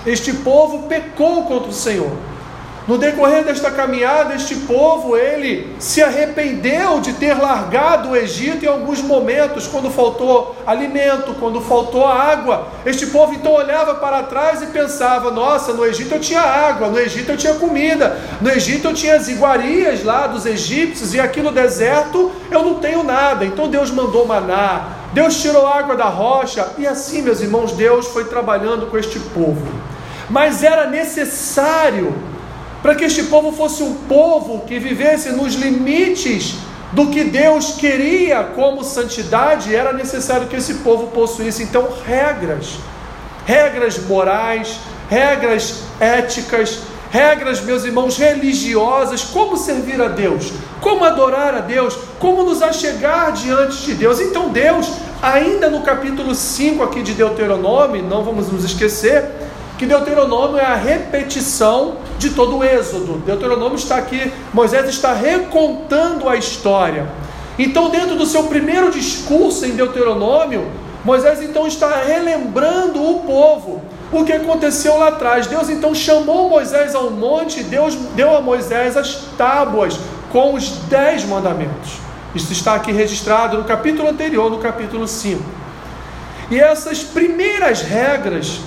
este 0.05 0.35
povo 0.35 0.87
pecou 0.87 1.47
contra 1.47 1.71
o 1.71 1.73
Senhor. 1.73 2.13
No 2.87 2.99
decorrer 2.99 3.45
desta 3.45 3.71
caminhada, 3.71 4.35
este 4.35 4.57
povo, 4.57 5.17
ele 5.17 5.73
se 5.79 6.03
arrependeu 6.03 6.99
de 6.99 7.13
ter 7.13 7.35
largado 7.35 8.11
o 8.11 8.17
Egito 8.17 8.65
em 8.65 8.69
alguns 8.69 9.01
momentos, 9.01 9.69
quando 9.69 9.89
faltou 9.89 10.57
alimento, 10.67 11.35
quando 11.39 11.61
faltou 11.61 12.05
água. 12.05 12.67
Este 12.85 13.07
povo 13.07 13.35
então 13.35 13.53
olhava 13.53 13.95
para 13.95 14.25
trás 14.25 14.63
e 14.63 14.67
pensava: 14.67 15.31
nossa, 15.31 15.73
no 15.73 15.87
Egito 15.87 16.15
eu 16.15 16.21
tinha 16.21 16.41
água, 16.41 16.89
no 16.89 16.99
Egito 16.99 17.31
eu 17.31 17.37
tinha 17.37 17.55
comida, 17.55 18.19
no 18.41 18.51
Egito 18.51 18.89
eu 18.89 18.95
tinha 18.95 19.15
as 19.15 19.29
iguarias 19.29 20.03
lá 20.03 20.27
dos 20.27 20.45
egípcios, 20.45 21.15
e 21.15 21.21
aqui 21.21 21.41
no 21.41 21.53
deserto 21.53 22.33
eu 22.51 22.65
não 22.65 22.75
tenho 22.75 23.05
nada. 23.05 23.45
Então 23.45 23.69
Deus 23.69 23.93
mandou 23.93 24.27
maná, 24.27 24.89
Deus 25.13 25.41
tirou 25.41 25.69
água 25.69 25.95
da 25.95 26.07
rocha, 26.07 26.67
e 26.79 26.85
assim, 26.85 27.23
meus 27.23 27.41
irmãos, 27.41 27.71
Deus 27.73 28.09
foi 28.09 28.25
trabalhando 28.25 28.87
com 28.87 28.99
este 28.99 29.21
povo. 29.21 29.65
Mas 30.29 30.65
era 30.65 30.89
necessário 30.89 32.32
para 32.83 32.95
que 32.95 33.05
este 33.05 33.25
povo 33.25 33.53
fosse 33.53 33.83
um 33.83 33.95
povo 33.95 34.65
que 34.67 34.79
vivesse 34.79 35.31
nos 35.31 35.55
limites 35.55 36.57
do 36.93 37.07
que 37.07 37.25
Deus 37.25 37.77
queria 37.77 38.43
como 38.43 38.85
santidade, 38.85 39.75
era 39.75 39.93
necessário 39.93 40.49
que 40.49 40.57
esse 40.57 40.75
povo 40.75 41.07
possuísse 41.09 41.63
então 41.63 41.89
regras, 42.05 42.75
regras 43.47 43.99
morais, 44.07 44.79
regras 45.09 45.85
éticas, 45.99 46.81
regras, 47.11 47.61
meus 47.61 47.85
irmãos, 47.85 48.17
religiosas, 48.17 49.23
como 49.23 49.57
servir 49.57 50.01
a 50.01 50.09
Deus, 50.09 50.51
como 50.81 51.05
adorar 51.05 51.55
a 51.55 51.61
Deus, 51.61 51.97
como 52.19 52.43
nos 52.43 52.63
achegar 52.63 53.33
diante 53.33 53.83
de 53.85 53.95
Deus. 53.95 54.19
Então, 54.19 54.49
Deus, 54.49 54.91
ainda 55.23 55.69
no 55.69 55.83
capítulo 55.83 56.35
5 56.35 56.83
aqui 56.83 57.03
de 57.03 57.13
Deuteronômio, 57.13 58.03
não 58.03 58.25
vamos 58.25 58.51
nos 58.51 58.65
esquecer, 58.65 59.31
que 59.83 59.87
Deuteronômio 59.87 60.59
é 60.59 60.65
a 60.65 60.77
repetição 60.77 61.97
de 62.17 62.31
todo 62.31 62.59
o 62.59 62.63
Êxodo. 62.63 63.15
Deuteronômio 63.27 63.75
está 63.75 63.97
aqui, 63.97 64.33
Moisés 64.55 64.89
está 64.89 65.13
recontando 65.13 66.29
a 66.29 66.37
história. 66.37 67.09
Então, 67.59 67.91
dentro 67.91 68.15
do 68.15 68.25
seu 68.25 68.45
primeiro 68.45 68.93
discurso 68.93 69.67
em 69.67 69.73
Deuteronômio, 69.73 70.71
Moisés 71.05 71.43
então 71.43 71.67
está 71.67 71.97
relembrando 71.97 73.03
o 73.03 73.25
povo 73.27 73.83
o 74.13 74.25
que 74.25 74.33
aconteceu 74.33 74.99
lá 74.99 75.09
atrás. 75.09 75.49
Deus 75.49 75.69
então 75.69 75.93
chamou 75.93 76.49
Moisés 76.49 76.95
ao 76.95 77.11
monte, 77.11 77.65
Deus 77.65 77.97
deu 78.15 78.37
a 78.37 78.41
Moisés 78.41 78.97
as 78.97 79.31
tábuas 79.37 79.99
com 80.31 80.55
os 80.55 80.69
dez 80.89 81.25
mandamentos. 81.25 81.95
Isso 82.37 82.53
está 82.53 82.77
aqui 82.77 82.93
registrado 82.93 83.59
no 83.59 83.65
capítulo 83.65 84.09
anterior, 84.09 84.49
no 84.49 84.59
capítulo 84.59 85.09
5. 85.09 85.43
E 86.53 86.61
essas 86.61 87.03
primeiras 87.03 87.83
regras 87.83 88.61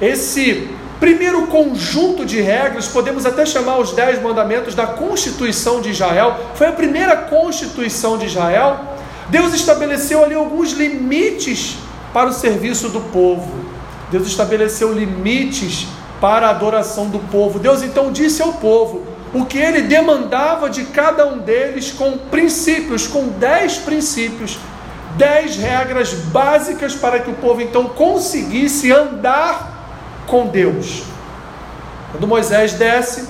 esse 0.00 0.68
primeiro 1.00 1.46
conjunto 1.48 2.24
de 2.24 2.40
regras, 2.40 2.88
podemos 2.88 3.26
até 3.26 3.44
chamar 3.44 3.78
os 3.78 3.92
dez 3.92 4.22
mandamentos 4.22 4.74
da 4.74 4.86
Constituição 4.86 5.80
de 5.80 5.90
Israel, 5.90 6.38
foi 6.54 6.68
a 6.68 6.72
primeira 6.72 7.16
Constituição 7.16 8.16
de 8.16 8.26
Israel. 8.26 8.80
Deus 9.28 9.54
estabeleceu 9.54 10.24
ali 10.24 10.34
alguns 10.34 10.72
limites 10.72 11.76
para 12.12 12.30
o 12.30 12.32
serviço 12.32 12.88
do 12.88 13.00
povo. 13.00 13.52
Deus 14.10 14.26
estabeleceu 14.26 14.92
limites 14.92 15.86
para 16.20 16.46
a 16.46 16.50
adoração 16.50 17.08
do 17.08 17.18
povo. 17.18 17.58
Deus 17.58 17.82
então 17.82 18.12
disse 18.12 18.40
ao 18.40 18.54
povo 18.54 19.02
o 19.32 19.44
que 19.44 19.58
ele 19.58 19.82
demandava 19.82 20.70
de 20.70 20.84
cada 20.84 21.26
um 21.26 21.38
deles 21.38 21.90
com 21.90 22.16
princípios, 22.16 23.06
com 23.06 23.28
dez 23.28 23.76
princípios, 23.76 24.58
dez 25.16 25.56
regras 25.56 26.12
básicas 26.12 26.94
para 26.94 27.18
que 27.18 27.30
o 27.30 27.34
povo 27.34 27.60
então 27.60 27.88
conseguisse 27.88 28.92
andar 28.92 29.73
com 30.26 30.46
Deus. 30.46 31.04
Quando 32.10 32.26
Moisés 32.26 32.74
desce, 32.74 33.28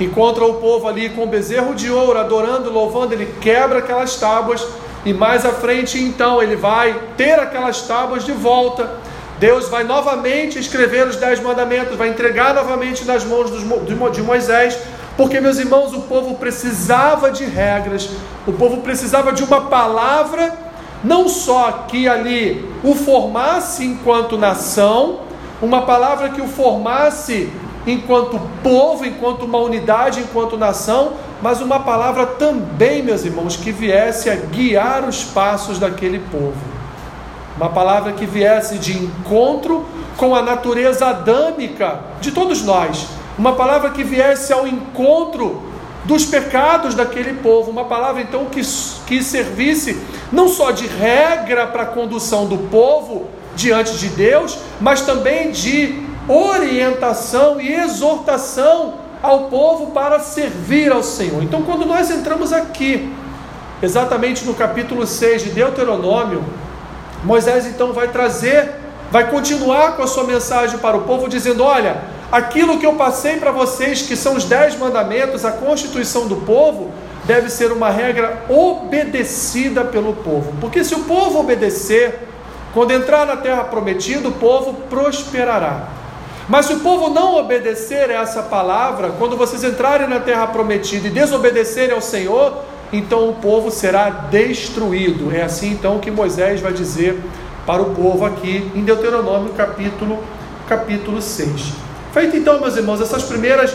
encontra 0.00 0.44
o 0.44 0.54
povo 0.54 0.88
ali 0.88 1.10
com 1.10 1.24
o 1.24 1.26
bezerro 1.26 1.74
de 1.74 1.90
ouro, 1.90 2.18
adorando, 2.18 2.70
louvando, 2.70 3.12
ele 3.14 3.34
quebra 3.40 3.78
aquelas 3.78 4.16
tábuas 4.16 4.66
e 5.04 5.12
mais 5.12 5.44
à 5.44 5.52
frente 5.52 6.00
então 6.00 6.42
ele 6.42 6.56
vai 6.56 6.98
ter 7.16 7.38
aquelas 7.38 7.82
tábuas 7.82 8.24
de 8.24 8.32
volta. 8.32 8.90
Deus 9.38 9.68
vai 9.68 9.82
novamente 9.82 10.58
escrever 10.58 11.06
os 11.08 11.16
dez 11.16 11.40
mandamentos, 11.40 11.96
vai 11.96 12.08
entregar 12.08 12.54
novamente 12.54 13.04
nas 13.04 13.24
mãos 13.24 13.50
de 14.12 14.22
Moisés, 14.22 14.78
porque, 15.16 15.40
meus 15.40 15.58
irmãos, 15.58 15.92
o 15.92 16.02
povo 16.02 16.36
precisava 16.36 17.30
de 17.30 17.44
regras, 17.44 18.08
o 18.46 18.52
povo 18.52 18.78
precisava 18.78 19.32
de 19.32 19.42
uma 19.42 19.62
palavra, 19.62 20.52
não 21.02 21.28
só 21.28 21.86
que 21.88 22.08
ali 22.08 22.64
o 22.84 22.94
formasse 22.94 23.84
enquanto 23.84 24.38
nação, 24.38 25.20
uma 25.62 25.82
palavra 25.82 26.30
que 26.30 26.40
o 26.40 26.48
formasse 26.48 27.48
enquanto 27.86 28.40
povo, 28.62 29.06
enquanto 29.06 29.44
uma 29.44 29.58
unidade, 29.58 30.20
enquanto 30.20 30.58
nação, 30.58 31.14
mas 31.40 31.60
uma 31.60 31.80
palavra 31.80 32.26
também, 32.26 33.02
meus 33.02 33.24
irmãos, 33.24 33.56
que 33.56 33.70
viesse 33.70 34.28
a 34.28 34.34
guiar 34.34 35.04
os 35.08 35.22
passos 35.24 35.78
daquele 35.78 36.18
povo. 36.18 36.56
Uma 37.56 37.68
palavra 37.68 38.12
que 38.12 38.26
viesse 38.26 38.78
de 38.78 38.96
encontro 38.96 39.84
com 40.16 40.34
a 40.34 40.42
natureza 40.42 41.06
adâmica 41.06 42.00
de 42.20 42.32
todos 42.32 42.62
nós. 42.62 43.06
Uma 43.38 43.52
palavra 43.52 43.90
que 43.90 44.02
viesse 44.02 44.52
ao 44.52 44.66
encontro 44.66 45.62
dos 46.04 46.24
pecados 46.24 46.94
daquele 46.94 47.34
povo. 47.34 47.70
Uma 47.70 47.84
palavra 47.84 48.22
então 48.22 48.46
que, 48.46 48.62
que 49.06 49.22
servisse 49.22 50.00
não 50.30 50.48
só 50.48 50.70
de 50.70 50.86
regra 50.86 51.66
para 51.66 51.82
a 51.82 51.86
condução 51.86 52.46
do 52.46 52.58
povo, 52.58 53.28
diante 53.54 53.98
de 53.98 54.08
Deus, 54.08 54.58
mas 54.80 55.02
também 55.02 55.50
de 55.50 56.02
orientação 56.28 57.60
e 57.60 57.72
exortação 57.72 58.94
ao 59.22 59.44
povo 59.44 59.92
para 59.92 60.18
servir 60.18 60.90
ao 60.90 61.02
Senhor. 61.02 61.42
Então, 61.42 61.62
quando 61.62 61.86
nós 61.86 62.10
entramos 62.10 62.52
aqui, 62.52 63.12
exatamente 63.82 64.44
no 64.44 64.54
capítulo 64.54 65.06
6 65.06 65.44
de 65.44 65.50
Deuteronômio, 65.50 66.44
Moisés 67.24 67.66
então 67.66 67.92
vai 67.92 68.08
trazer, 68.08 68.74
vai 69.10 69.30
continuar 69.30 69.96
com 69.96 70.02
a 70.02 70.06
sua 70.06 70.24
mensagem 70.24 70.78
para 70.78 70.96
o 70.96 71.02
povo, 71.02 71.28
dizendo: 71.28 71.62
Olha, 71.62 72.02
aquilo 72.32 72.78
que 72.78 72.86
eu 72.86 72.94
passei 72.94 73.36
para 73.36 73.52
vocês, 73.52 74.02
que 74.02 74.16
são 74.16 74.34
os 74.34 74.44
dez 74.44 74.76
mandamentos, 74.76 75.44
a 75.44 75.52
constituição 75.52 76.26
do 76.26 76.36
povo, 76.36 76.90
deve 77.24 77.48
ser 77.48 77.70
uma 77.70 77.90
regra 77.90 78.44
obedecida 78.48 79.84
pelo 79.84 80.14
povo, 80.14 80.52
porque 80.60 80.82
se 80.82 80.94
o 80.94 81.04
povo 81.04 81.38
obedecer, 81.38 82.31
quando 82.72 82.92
entrar 82.92 83.26
na 83.26 83.36
terra 83.36 83.64
prometida, 83.64 84.28
o 84.28 84.32
povo 84.32 84.74
prosperará. 84.88 85.88
Mas 86.48 86.66
se 86.66 86.72
o 86.72 86.80
povo 86.80 87.10
não 87.10 87.36
obedecer 87.36 88.10
a 88.10 88.22
essa 88.22 88.42
palavra, 88.42 89.10
quando 89.18 89.36
vocês 89.36 89.62
entrarem 89.62 90.08
na 90.08 90.20
terra 90.20 90.46
prometida 90.46 91.06
e 91.06 91.10
desobedecerem 91.10 91.94
ao 91.94 92.00
Senhor, 92.00 92.64
então 92.92 93.28
o 93.28 93.34
povo 93.34 93.70
será 93.70 94.08
destruído. 94.10 95.34
É 95.34 95.42
assim 95.42 95.70
então 95.70 95.98
que 95.98 96.10
Moisés 96.10 96.60
vai 96.60 96.72
dizer 96.72 97.20
para 97.66 97.80
o 97.80 97.94
povo 97.94 98.24
aqui 98.24 98.70
em 98.74 98.82
Deuteronômio 98.82 99.52
capítulo 99.54 100.18
capítulo 100.68 101.20
6. 101.20 101.72
Feito 102.12 102.36
então, 102.36 102.60
meus 102.60 102.76
irmãos, 102.76 103.00
essas 103.00 103.22
primeiras 103.22 103.74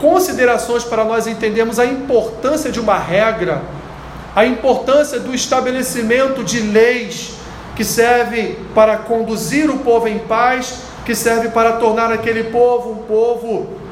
considerações 0.00 0.84
para 0.84 1.04
nós 1.04 1.26
entendermos 1.26 1.78
a 1.78 1.86
importância 1.86 2.70
de 2.70 2.80
uma 2.80 2.98
regra, 2.98 3.62
a 4.34 4.44
importância 4.44 5.20
do 5.20 5.34
estabelecimento 5.34 6.42
de 6.42 6.60
leis 6.60 7.41
que 7.74 7.84
serve 7.84 8.58
para 8.74 8.96
conduzir 8.98 9.70
o 9.70 9.78
povo 9.78 10.08
em 10.08 10.18
paz, 10.18 10.80
que 11.04 11.14
serve 11.14 11.48
para 11.48 11.72
tornar 11.72 12.12
aquele 12.12 12.44
povo 12.44 12.92
um 12.92 13.02
povo 13.02 13.82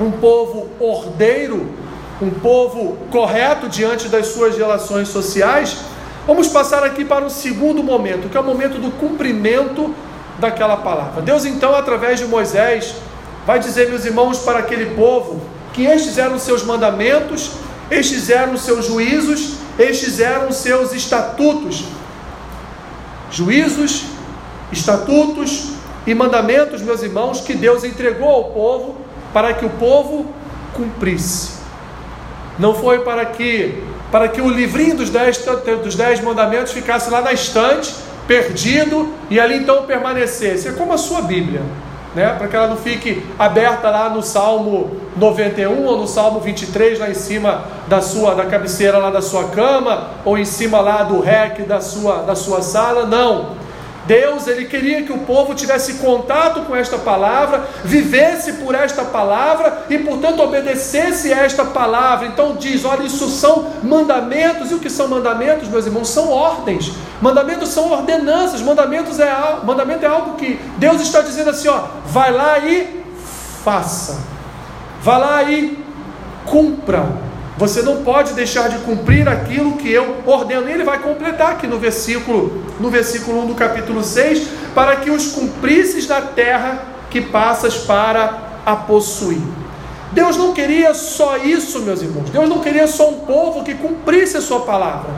um 0.00 0.10
povo 0.10 0.68
ordeiro, 0.80 1.68
um 2.20 2.30
povo 2.30 2.96
correto 3.12 3.68
diante 3.68 4.08
das 4.08 4.26
suas 4.26 4.56
relações 4.56 5.06
sociais. 5.08 5.76
Vamos 6.26 6.48
passar 6.48 6.82
aqui 6.82 7.04
para 7.04 7.24
o 7.24 7.30
segundo 7.30 7.82
momento, 7.82 8.28
que 8.28 8.36
é 8.36 8.40
o 8.40 8.44
momento 8.44 8.78
do 8.78 8.90
cumprimento 8.90 9.94
daquela 10.40 10.76
palavra. 10.78 11.22
Deus 11.22 11.44
então, 11.44 11.76
através 11.76 12.18
de 12.18 12.26
Moisés, 12.26 12.96
vai 13.46 13.60
dizer, 13.60 13.88
meus 13.88 14.04
irmãos, 14.04 14.40
para 14.40 14.58
aquele 14.58 14.96
povo 14.96 15.40
que 15.72 15.84
estes 15.84 16.18
eram 16.18 16.40
seus 16.40 16.64
mandamentos 16.64 17.52
estes 17.90 18.30
eram 18.30 18.56
seus 18.56 18.86
juízos, 18.86 19.54
estes 19.78 20.20
eram 20.20 20.50
seus 20.52 20.92
estatutos. 20.92 21.84
Juízos, 23.34 24.04
estatutos 24.70 25.72
e 26.06 26.14
mandamentos, 26.14 26.80
meus 26.80 27.02
irmãos, 27.02 27.40
que 27.40 27.52
Deus 27.52 27.82
entregou 27.82 28.28
ao 28.28 28.44
povo 28.44 28.96
para 29.32 29.52
que 29.52 29.66
o 29.66 29.70
povo 29.70 30.26
cumprisse. 30.72 31.54
Não 32.58 32.74
foi 32.74 33.00
para 33.00 33.26
que 33.26 33.82
para 34.12 34.28
que 34.28 34.40
o 34.40 34.48
livrinho 34.48 34.94
dos 34.94 35.10
dez, 35.10 35.44
dos 35.82 35.96
dez 35.96 36.20
mandamentos 36.20 36.72
ficasse 36.72 37.10
lá 37.10 37.20
na 37.20 37.32
estante, 37.32 37.92
perdido, 38.28 39.12
e 39.28 39.40
ali 39.40 39.56
então 39.56 39.82
permanecesse. 39.86 40.68
É 40.68 40.72
como 40.72 40.92
a 40.92 40.98
sua 40.98 41.22
Bíblia 41.22 41.62
né? 42.14 42.34
para 42.38 42.48
que 42.48 42.56
ela 42.56 42.68
não 42.68 42.76
fique 42.76 43.22
aberta 43.38 43.90
lá 43.90 44.08
no 44.08 44.22
Salmo 44.22 45.00
91 45.16 45.84
ou 45.84 45.98
no 45.98 46.06
Salmo 46.06 46.40
23, 46.40 46.98
lá 46.98 47.10
em 47.10 47.14
cima 47.14 47.64
da 47.88 48.00
sua 48.00 48.34
da 48.34 48.46
cabeceira 48.46 48.98
lá 48.98 49.10
da 49.10 49.22
sua 49.22 49.48
cama, 49.48 50.10
ou 50.24 50.36
em 50.36 50.44
cima 50.44 50.80
lá 50.80 51.02
do 51.02 51.20
rec 51.20 51.60
da 51.66 51.80
sua, 51.80 52.22
da 52.22 52.34
sua 52.34 52.62
sala, 52.62 53.06
não. 53.06 53.64
Deus, 54.06 54.46
ele 54.46 54.66
queria 54.66 55.02
que 55.02 55.12
o 55.12 55.18
povo 55.18 55.54
tivesse 55.54 55.94
contato 55.94 56.62
com 56.62 56.76
esta 56.76 56.98
palavra, 56.98 57.66
vivesse 57.82 58.54
por 58.54 58.74
esta 58.74 59.02
palavra 59.04 59.86
e, 59.88 59.98
portanto, 59.98 60.42
obedecesse 60.42 61.32
a 61.32 61.42
esta 61.42 61.64
palavra. 61.64 62.26
Então 62.26 62.54
diz: 62.54 62.84
olha, 62.84 63.04
isso 63.04 63.28
são 63.30 63.66
mandamentos. 63.82 64.70
E 64.70 64.74
o 64.74 64.78
que 64.78 64.90
são 64.90 65.08
mandamentos, 65.08 65.68
meus 65.68 65.86
irmãos? 65.86 66.10
São 66.10 66.30
ordens. 66.30 66.92
Mandamentos 67.20 67.70
são 67.70 67.90
ordenanças. 67.90 68.60
Mandamentos 68.60 69.18
é, 69.18 69.32
mandamento 69.64 70.04
é 70.04 70.08
algo 70.08 70.34
que 70.34 70.60
Deus 70.76 71.00
está 71.00 71.22
dizendo 71.22 71.50
assim: 71.50 71.68
ó, 71.68 71.84
vai 72.04 72.30
lá 72.30 72.58
e 72.58 73.04
faça. 73.64 74.33
Vai 75.04 75.20
lá 75.20 75.42
e 75.42 75.78
cumpra. 76.46 77.06
Você 77.58 77.82
não 77.82 78.02
pode 78.02 78.32
deixar 78.32 78.70
de 78.70 78.78
cumprir 78.78 79.28
aquilo 79.28 79.76
que 79.76 79.92
eu 79.92 80.22
ordeno. 80.24 80.66
E 80.66 80.72
ele 80.72 80.82
vai 80.82 80.98
completar 80.98 81.52
aqui 81.52 81.66
no 81.66 81.78
versículo, 81.78 82.64
no 82.80 82.88
versículo 82.88 83.42
1 83.42 83.46
do 83.48 83.54
capítulo 83.54 84.02
6, 84.02 84.48
para 84.74 84.96
que 84.96 85.10
os 85.10 85.32
cumprisses 85.32 86.08
na 86.08 86.22
terra 86.22 86.86
que 87.10 87.20
passas 87.20 87.76
para 87.76 88.62
a 88.64 88.74
possuir. 88.74 89.42
Deus 90.10 90.38
não 90.38 90.54
queria 90.54 90.94
só 90.94 91.36
isso, 91.36 91.80
meus 91.80 92.00
irmãos. 92.00 92.30
Deus 92.30 92.48
não 92.48 92.60
queria 92.60 92.86
só 92.86 93.10
um 93.10 93.20
povo 93.26 93.62
que 93.62 93.74
cumprisse 93.74 94.38
a 94.38 94.40
sua 94.40 94.60
palavra. 94.60 95.10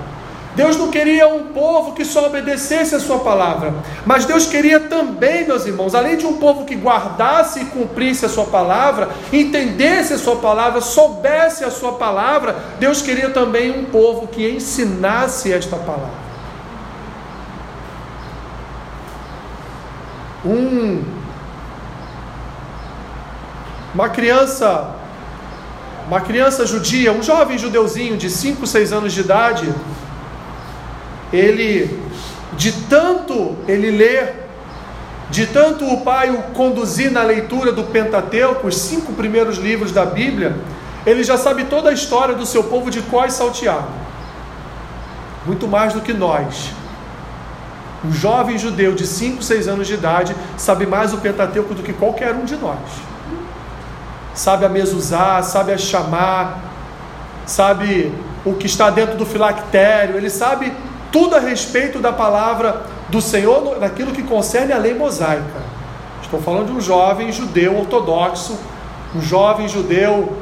Deus 0.56 0.78
não 0.78 0.90
queria 0.90 1.28
um 1.28 1.52
povo 1.52 1.92
que 1.92 2.02
só 2.02 2.26
obedecesse 2.26 2.94
a 2.94 2.98
sua 2.98 3.18
palavra, 3.18 3.74
mas 4.06 4.24
Deus 4.24 4.46
queria 4.46 4.80
também, 4.80 5.46
meus 5.46 5.66
irmãos, 5.66 5.94
além 5.94 6.16
de 6.16 6.26
um 6.26 6.38
povo 6.38 6.64
que 6.64 6.74
guardasse 6.74 7.60
e 7.60 7.64
cumprisse 7.66 8.24
a 8.24 8.28
sua 8.28 8.46
palavra, 8.46 9.10
entendesse 9.30 10.14
a 10.14 10.18
sua 10.18 10.36
palavra, 10.36 10.80
soubesse 10.80 11.62
a 11.62 11.70
sua 11.70 11.92
palavra, 11.92 12.56
Deus 12.80 13.02
queria 13.02 13.28
também 13.28 13.70
um 13.70 13.84
povo 13.84 14.28
que 14.28 14.48
ensinasse 14.48 15.52
esta 15.52 15.76
palavra. 15.76 16.26
Um 20.42 21.04
uma 23.94 24.08
criança 24.08 24.94
uma 26.06 26.20
criança 26.20 26.64
judia, 26.64 27.12
um 27.12 27.20
jovem 27.20 27.58
judeuzinho 27.58 28.16
de 28.16 28.30
5, 28.30 28.64
6 28.64 28.92
anos 28.92 29.12
de 29.12 29.20
idade, 29.20 29.68
ele, 31.32 32.02
de 32.52 32.72
tanto 32.72 33.56
ele 33.66 33.90
ler, 33.90 34.46
de 35.30 35.46
tanto 35.46 35.84
o 35.84 36.02
pai 36.02 36.30
o 36.30 36.42
conduzir 36.54 37.10
na 37.10 37.22
leitura 37.22 37.72
do 37.72 37.84
Pentateuco, 37.84 38.66
os 38.68 38.76
cinco 38.76 39.12
primeiros 39.12 39.58
livros 39.58 39.90
da 39.90 40.04
Bíblia, 40.06 40.56
ele 41.04 41.22
já 41.22 41.36
sabe 41.36 41.64
toda 41.64 41.90
a 41.90 41.92
história 41.92 42.34
do 42.34 42.46
seu 42.46 42.64
povo 42.64 42.90
de 42.90 43.00
qual 43.02 43.28
salteado. 43.30 43.88
Muito 45.44 45.66
mais 45.68 45.92
do 45.92 46.00
que 46.00 46.12
nós. 46.12 46.72
Um 48.04 48.12
jovem 48.12 48.58
judeu 48.58 48.94
de 48.94 49.06
5, 49.06 49.42
6 49.42 49.68
anos 49.68 49.86
de 49.86 49.94
idade 49.94 50.34
sabe 50.56 50.86
mais 50.86 51.12
o 51.12 51.18
Pentateuco 51.18 51.74
do 51.74 51.82
que 51.82 51.92
qualquer 51.92 52.34
um 52.34 52.44
de 52.44 52.56
nós. 52.56 52.78
Sabe 54.34 54.64
a 54.64 54.68
mesuzar, 54.68 55.42
sabe 55.42 55.72
a 55.72 55.78
chamar, 55.78 56.60
sabe 57.46 58.12
o 58.44 58.54
que 58.54 58.66
está 58.66 58.90
dentro 58.90 59.16
do 59.16 59.24
filactério, 59.24 60.16
ele 60.16 60.30
sabe 60.30 60.72
tudo 61.12 61.36
a 61.36 61.40
respeito 61.40 61.98
da 61.98 62.12
palavra 62.12 62.82
do 63.08 63.20
Senhor, 63.20 63.78
naquilo 63.78 64.12
que 64.12 64.22
concerne 64.22 64.72
a 64.72 64.78
lei 64.78 64.94
mosaica. 64.94 65.66
Estou 66.22 66.40
falando 66.40 66.66
de 66.66 66.72
um 66.72 66.80
jovem 66.80 67.30
judeu 67.30 67.78
ortodoxo, 67.78 68.58
um 69.14 69.22
jovem 69.22 69.68
judeu, 69.68 70.36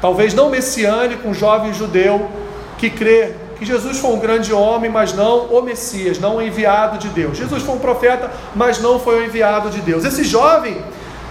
talvez 0.00 0.34
não 0.34 0.50
messiânico, 0.50 1.28
um 1.28 1.34
jovem 1.34 1.72
judeu 1.72 2.28
que 2.78 2.90
crê 2.90 3.34
que 3.60 3.66
Jesus 3.66 3.98
foi 3.98 4.10
um 4.10 4.18
grande 4.18 4.54
homem, 4.54 4.90
mas 4.90 5.12
não 5.12 5.44
o 5.46 5.60
Messias, 5.60 6.18
não 6.18 6.36
o 6.36 6.42
enviado 6.42 6.96
de 6.96 7.08
Deus. 7.08 7.36
Jesus 7.36 7.62
foi 7.62 7.74
um 7.74 7.78
profeta, 7.78 8.30
mas 8.56 8.80
não 8.80 8.98
foi 8.98 9.20
o 9.20 9.26
enviado 9.26 9.68
de 9.68 9.82
Deus. 9.82 10.02
Esse 10.02 10.24
jovem, 10.24 10.82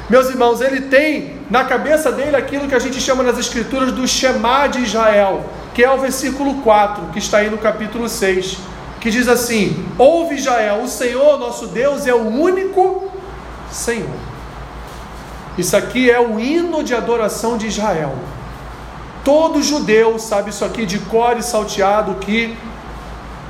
meus 0.07 0.29
irmãos, 0.29 0.61
ele 0.61 0.81
tem 0.81 1.37
na 1.49 1.63
cabeça 1.65 2.11
dele 2.11 2.35
aquilo 2.35 2.67
que 2.67 2.75
a 2.75 2.79
gente 2.79 3.01
chama 3.01 3.23
nas 3.23 3.39
Escrituras 3.39 3.91
do 3.91 4.07
Shema 4.07 4.67
de 4.67 4.83
Israel, 4.83 5.43
que 5.79 5.83
é 5.85 5.89
o 5.89 5.97
versículo 5.97 6.55
4, 6.55 7.05
que 7.13 7.19
está 7.19 7.37
aí 7.37 7.49
no 7.49 7.57
capítulo 7.57 8.09
6 8.09 8.57
que 8.99 9.09
diz 9.09 9.29
assim: 9.29 9.85
Ouve 9.97 10.35
Israel, 10.35 10.81
o 10.83 10.89
Senhor 10.89 11.39
nosso 11.39 11.67
Deus 11.67 12.05
é 12.05 12.13
o 12.13 12.27
único 12.27 13.09
Senhor. 13.71 14.19
Isso 15.57 15.77
aqui 15.77 16.11
é 16.11 16.19
o 16.19 16.37
hino 16.37 16.83
de 16.83 16.93
adoração 16.93 17.57
de 17.57 17.67
Israel. 17.67 18.13
Todo 19.23 19.63
judeu 19.63 20.19
sabe 20.19 20.49
isso 20.49 20.65
aqui 20.65 20.85
de 20.85 20.99
cor 20.99 21.37
e 21.37 21.41
salteado 21.41 22.15
que 22.15 22.57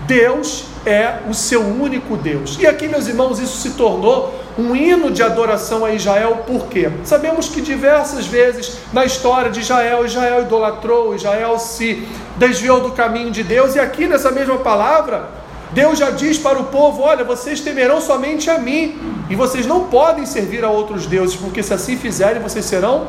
Deus 0.05 0.65
é 0.85 1.19
o 1.29 1.33
seu 1.33 1.61
único 1.61 2.15
Deus. 2.15 2.57
E 2.59 2.65
aqui, 2.65 2.87
meus 2.87 3.07
irmãos, 3.07 3.39
isso 3.39 3.57
se 3.57 3.71
tornou 3.71 4.33
um 4.57 4.75
hino 4.75 5.11
de 5.11 5.23
adoração 5.23 5.85
a 5.85 5.91
Israel, 5.91 6.43
por 6.45 6.67
quê? 6.67 6.89
Sabemos 7.03 7.47
que 7.47 7.61
diversas 7.61 8.25
vezes 8.25 8.77
na 8.91 9.05
história 9.05 9.49
de 9.49 9.61
Israel, 9.61 10.05
Israel 10.05 10.41
idolatrou, 10.41 11.15
Israel 11.15 11.57
se 11.59 12.07
desviou 12.37 12.81
do 12.81 12.91
caminho 12.91 13.31
de 13.31 13.43
Deus, 13.43 13.75
e 13.75 13.79
aqui 13.79 14.07
nessa 14.07 14.31
mesma 14.31 14.57
palavra, 14.57 15.29
Deus 15.71 15.99
já 15.99 16.09
diz 16.09 16.37
para 16.37 16.59
o 16.59 16.65
povo: 16.65 17.03
olha, 17.03 17.23
vocês 17.23 17.61
temerão 17.61 18.01
somente 18.01 18.49
a 18.49 18.57
mim, 18.57 18.99
e 19.29 19.35
vocês 19.35 19.65
não 19.65 19.85
podem 19.85 20.25
servir 20.25 20.63
a 20.63 20.69
outros 20.69 21.05
deuses, 21.05 21.35
porque 21.35 21.61
se 21.61 21.73
assim 21.73 21.95
fizerem, 21.95 22.41
vocês 22.41 22.65
serão 22.65 23.07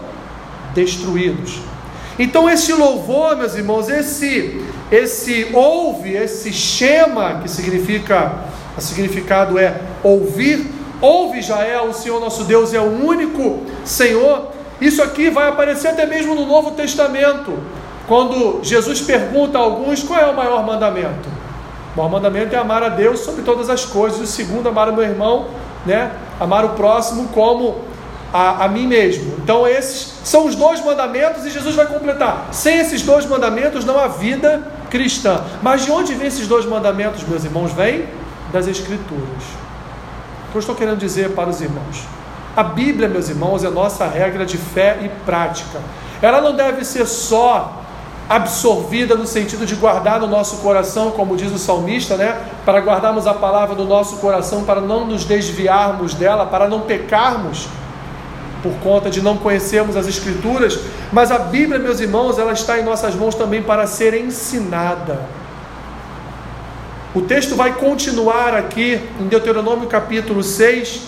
destruídos. 0.75 1.61
Então, 2.19 2.49
esse 2.51 2.73
louvor, 2.73 3.35
meus 3.35 3.55
irmãos, 3.55 3.89
esse, 3.89 4.63
esse 4.91 5.51
ouve, 5.53 6.15
esse 6.15 6.53
chama, 6.53 7.41
que 7.43 7.49
significa, 7.49 8.33
o 8.77 8.81
significado 8.81 9.59
é 9.59 9.81
ouvir, 10.03 10.67
ouve 11.01 11.39
Israel, 11.39 11.85
o 11.91 11.95
Senhor 11.95 12.21
nosso 12.21 12.45
Deus 12.45 12.75
é 12.75 12.81
o 12.81 13.07
único 13.07 13.61
Senhor. 13.85 14.49
Isso 14.81 15.03
aqui 15.03 15.31
vai 15.31 15.49
aparecer 15.49 15.89
até 15.89 16.07
mesmo 16.07 16.35
no 16.35 16.45
Novo 16.45 16.73
Testamento, 16.73 17.59
quando 18.09 18.61
Jesus 18.63 19.01
pergunta 19.01 19.59
a 19.59 19.61
alguns 19.61 20.03
qual 20.03 20.19
é 20.19 20.27
o 20.27 20.35
maior 20.35 20.67
mandamento. 20.67 21.29
O 21.95 21.99
maior 21.99 22.11
mandamento 22.11 22.55
é 22.55 22.59
amar 22.59 22.83
a 22.83 22.89
Deus 22.89 23.21
sobre 23.21 23.43
todas 23.43 23.71
as 23.71 23.85
coisas. 23.85 24.21
O 24.21 24.27
segundo, 24.27 24.69
amar 24.69 24.89
o 24.89 24.93
meu 24.93 25.05
irmão, 25.05 25.49
né? 25.87 26.11
Amar 26.41 26.65
o 26.65 26.71
próximo 26.71 27.29
como 27.29 27.79
a, 28.33 28.65
a 28.65 28.69
mim 28.69 28.87
mesmo. 28.87 29.35
Então, 29.43 29.67
esses 29.67 30.15
são 30.25 30.47
os 30.47 30.55
dois 30.55 30.85
mandamentos 30.85 31.45
e 31.45 31.51
Jesus 31.51 31.75
vai 31.77 31.87
completar. 31.87 32.49
Sem 32.53 32.79
esses 32.79 33.03
dois 33.03 33.27
mandamentos 33.27 33.85
não 33.85 33.99
há 33.99 34.09
vida 34.09 34.80
cristã. 34.91 35.43
Mas 35.63 35.85
de 35.85 35.91
onde 35.91 36.15
vem 36.15 36.27
esses 36.27 36.47
dois 36.47 36.67
mandamentos, 36.67 37.23
meus 37.25 37.45
irmãos? 37.45 37.73
Vem 37.73 38.07
das 38.53 38.67
Escrituras. 38.67 39.45
O 40.49 40.51
que 40.51 40.57
eu 40.57 40.61
estou 40.61 40.75
querendo 40.75 40.99
dizer 40.99 41.31
para 41.31 41.49
os 41.49 41.61
irmãos? 41.61 42.05
A 42.57 42.63
Bíblia, 42.63 43.09
meus 43.09 43.29
irmãos, 43.29 43.63
é 43.63 43.71
nossa 43.71 44.07
regra 44.07 44.45
de 44.45 44.59
fé 44.59 44.99
e 45.03 45.09
prática. 45.25 45.81
Ela 46.21 46.41
não 46.41 46.55
deve 46.55 46.85
ser 46.85 47.07
só 47.07 47.81
absorvida 48.29 49.17
no 49.17 49.27
sentido 49.27 49.67
de 49.67 49.75
guardar 49.75 50.21
no 50.21 50.27
nosso 50.27 50.59
coração, 50.59 51.11
como 51.11 51.37
diz 51.37 51.53
o 51.53 51.59
salmista, 51.59 52.17
né? 52.17 52.41
Para 52.65 52.81
guardarmos 52.81 53.27
a 53.27 53.35
palavra 53.35 53.75
no 53.75 53.85
nosso 53.85 54.17
coração, 54.19 54.65
para 54.65 54.81
não 54.81 55.05
nos 55.05 55.25
desviarmos 55.25 56.15
dela, 56.15 56.47
para 56.47 56.69
não 56.69 56.81
pecarmos 56.83 57.69
por 58.63 58.73
conta 58.83 59.11
de 59.11 59.23
não 59.23 59.37
conhecermos 59.37 59.97
as 59.97 60.07
escrituras, 60.07 60.79
mas 61.13 61.31
a 61.31 61.39
Bíblia, 61.39 61.79
meus 61.79 62.01
irmãos, 62.01 62.39
ela 62.39 62.53
está 62.53 62.79
em 62.79 62.85
nossas 62.85 63.15
mãos 63.15 63.35
também 63.35 63.63
para 63.63 63.87
ser 63.87 64.15
ensinada. 64.15 65.21
O 67.15 67.23
texto 67.23 67.57
vai 67.57 67.75
continuar 67.75 68.55
aqui 68.55 69.01
em 69.19 69.27
Deuteronômio 69.27 69.89
capítulo 69.89 70.43
6, 70.43 71.03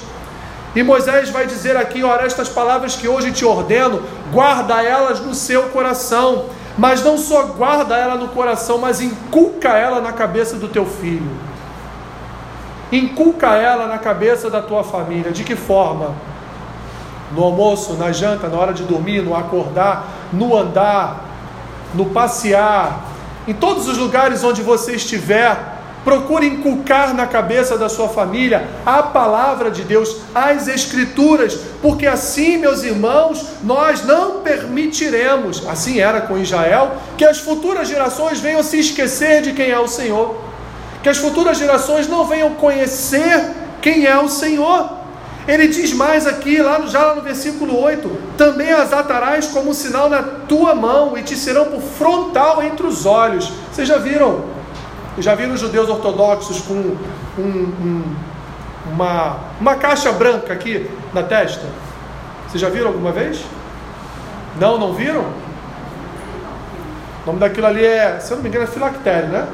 e 0.74 0.82
Moisés 0.82 1.30
vai 1.30 1.46
dizer 1.46 1.76
aqui: 1.76 2.02
Ora, 2.02 2.24
estas 2.24 2.48
palavras 2.48 2.96
que 2.96 3.06
hoje 3.06 3.30
te 3.30 3.44
ordeno, 3.44 4.02
guarda 4.32 4.82
elas 4.82 5.20
no 5.20 5.34
seu 5.34 5.64
coração 5.64 6.46
mas 6.76 7.04
não 7.04 7.18
só 7.18 7.44
guarda 7.44 7.96
ela 7.96 8.16
no 8.16 8.28
coração, 8.28 8.78
mas 8.78 9.00
inculca 9.00 9.70
ela 9.70 10.00
na 10.00 10.12
cabeça 10.12 10.56
do 10.56 10.68
teu 10.68 10.86
filho. 10.86 11.30
Inculca 12.90 13.54
ela 13.54 13.86
na 13.86 13.98
cabeça 13.98 14.50
da 14.50 14.62
tua 14.62 14.82
família. 14.82 15.32
De 15.32 15.44
que 15.44 15.56
forma? 15.56 16.14
No 17.34 17.44
almoço, 17.44 17.94
na 17.94 18.12
janta, 18.12 18.48
na 18.48 18.58
hora 18.58 18.72
de 18.72 18.82
dormir, 18.82 19.22
no 19.22 19.34
acordar, 19.34 20.28
no 20.32 20.56
andar, 20.56 21.24
no 21.94 22.06
passear, 22.06 23.12
em 23.46 23.54
todos 23.54 23.88
os 23.88 23.98
lugares 23.98 24.44
onde 24.44 24.62
você 24.62 24.92
estiver, 24.92 25.72
procure 26.04 26.46
inculcar 26.46 27.14
na 27.14 27.26
cabeça 27.26 27.78
da 27.78 27.88
sua 27.88 28.08
família 28.08 28.68
a 28.84 29.02
palavra 29.02 29.70
de 29.70 29.82
Deus, 29.82 30.16
as 30.34 30.68
Escrituras, 30.68 31.58
porque 31.80 32.06
assim, 32.06 32.56
meus 32.56 32.82
irmãos, 32.82 33.44
nós 33.62 34.04
não 34.04 34.40
permitiremos, 34.40 35.66
assim 35.68 36.00
era 36.00 36.20
com 36.22 36.38
Israel, 36.38 36.96
que 37.16 37.24
as 37.24 37.38
futuras 37.38 37.88
gerações 37.88 38.40
venham 38.40 38.62
se 38.62 38.78
esquecer 38.78 39.42
de 39.42 39.52
quem 39.52 39.70
é 39.70 39.78
o 39.78 39.88
Senhor, 39.88 40.36
que 41.02 41.08
as 41.08 41.18
futuras 41.18 41.58
gerações 41.58 42.08
não 42.08 42.24
venham 42.24 42.50
conhecer 42.54 43.50
quem 43.80 44.06
é 44.06 44.18
o 44.18 44.28
Senhor. 44.28 45.01
Ele 45.46 45.66
diz 45.66 45.92
mais 45.92 46.26
aqui, 46.26 46.62
lá 46.62 46.78
no, 46.78 46.87
já 46.87 47.05
lá 47.05 47.14
no 47.16 47.22
versículo 47.22 47.81
8: 47.81 48.09
Também 48.37 48.72
as 48.72 48.92
atarás 48.92 49.48
como 49.48 49.70
um 49.70 49.74
sinal 49.74 50.09
na 50.09 50.22
tua 50.22 50.74
mão 50.74 51.18
e 51.18 51.22
te 51.22 51.35
serão 51.37 51.66
por 51.66 51.81
frontal 51.81 52.62
entre 52.62 52.87
os 52.87 53.05
olhos. 53.07 53.52
Vocês 53.72 53.88
já 53.88 53.98
viram? 53.98 54.44
Já 55.18 55.35
viram 55.35 55.52
os 55.52 55.61
judeus 55.61 55.88
ortodoxos 55.88 56.61
com 56.61 56.74
um, 56.74 56.96
um, 57.38 58.16
uma, 58.92 59.40
uma 59.61 59.74
caixa 59.74 60.12
branca 60.12 60.52
aqui 60.52 60.88
na 61.12 61.22
testa? 61.22 61.66
Vocês 62.48 62.61
já 62.61 62.68
viram 62.68 62.88
alguma 62.88 63.11
vez? 63.11 63.44
Não, 64.61 64.78
não 64.78 64.92
viram? 64.92 65.24
O 67.22 67.26
nome 67.26 67.40
daquilo 67.40 67.66
ali 67.66 67.85
é, 67.85 68.18
se 68.20 68.31
eu 68.31 68.37
não 68.37 68.42
me 68.42 68.48
engano, 68.48 68.64
é 68.64 68.68
filactério, 68.68 69.28
né? 69.28 69.46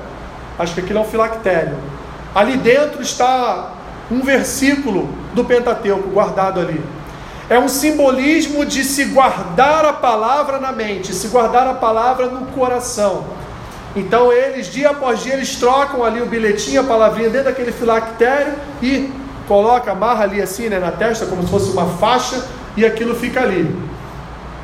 Acho 0.59 0.75
que 0.75 0.81
aquilo 0.81 0.99
é 0.99 1.03
um 1.03 1.07
filactério. 1.07 1.77
Ali 2.35 2.57
dentro 2.57 3.01
está 3.01 3.73
um 4.11 4.21
versículo 4.21 5.09
do 5.35 5.45
Pentateuco 5.45 6.09
guardado 6.11 6.61
ali. 6.61 6.83
É 7.51 7.59
um 7.59 7.69
simbolismo 7.69 8.67
de 8.67 8.85
se 8.85 9.07
guardar 9.07 9.85
a 9.85 9.93
palavra 9.93 10.59
na 10.59 10.73
mente, 10.73 11.15
se 11.15 11.29
guardar 11.29 11.67
a 11.67 11.75
palavra 11.75 12.27
no 12.27 12.47
coração. 12.49 13.25
Então 13.97 14.33
eles, 14.33 14.67
dia 14.67 14.91
após 14.91 15.23
dia, 15.23 15.35
eles 15.35 15.57
trocam 15.57 16.05
ali 16.05 16.21
o 16.21 16.27
bilhetinho, 16.27 16.83
a 16.83 16.85
palavrinha 16.85 17.31
dentro 17.31 17.47
daquele 17.47 17.73
filactério 17.73 18.53
e 18.83 19.11
coloca, 19.47 19.93
amarra 19.93 20.25
ali 20.25 20.43
assim 20.43 20.69
né, 20.69 20.79
na 20.79 20.91
testa, 20.91 21.25
como 21.25 21.43
se 21.43 21.49
fosse 21.49 21.71
uma 21.71 21.87
faixa, 21.87 22.45
e 22.77 22.85
aquilo 22.85 23.15
fica 23.15 23.41
ali. 23.41 23.75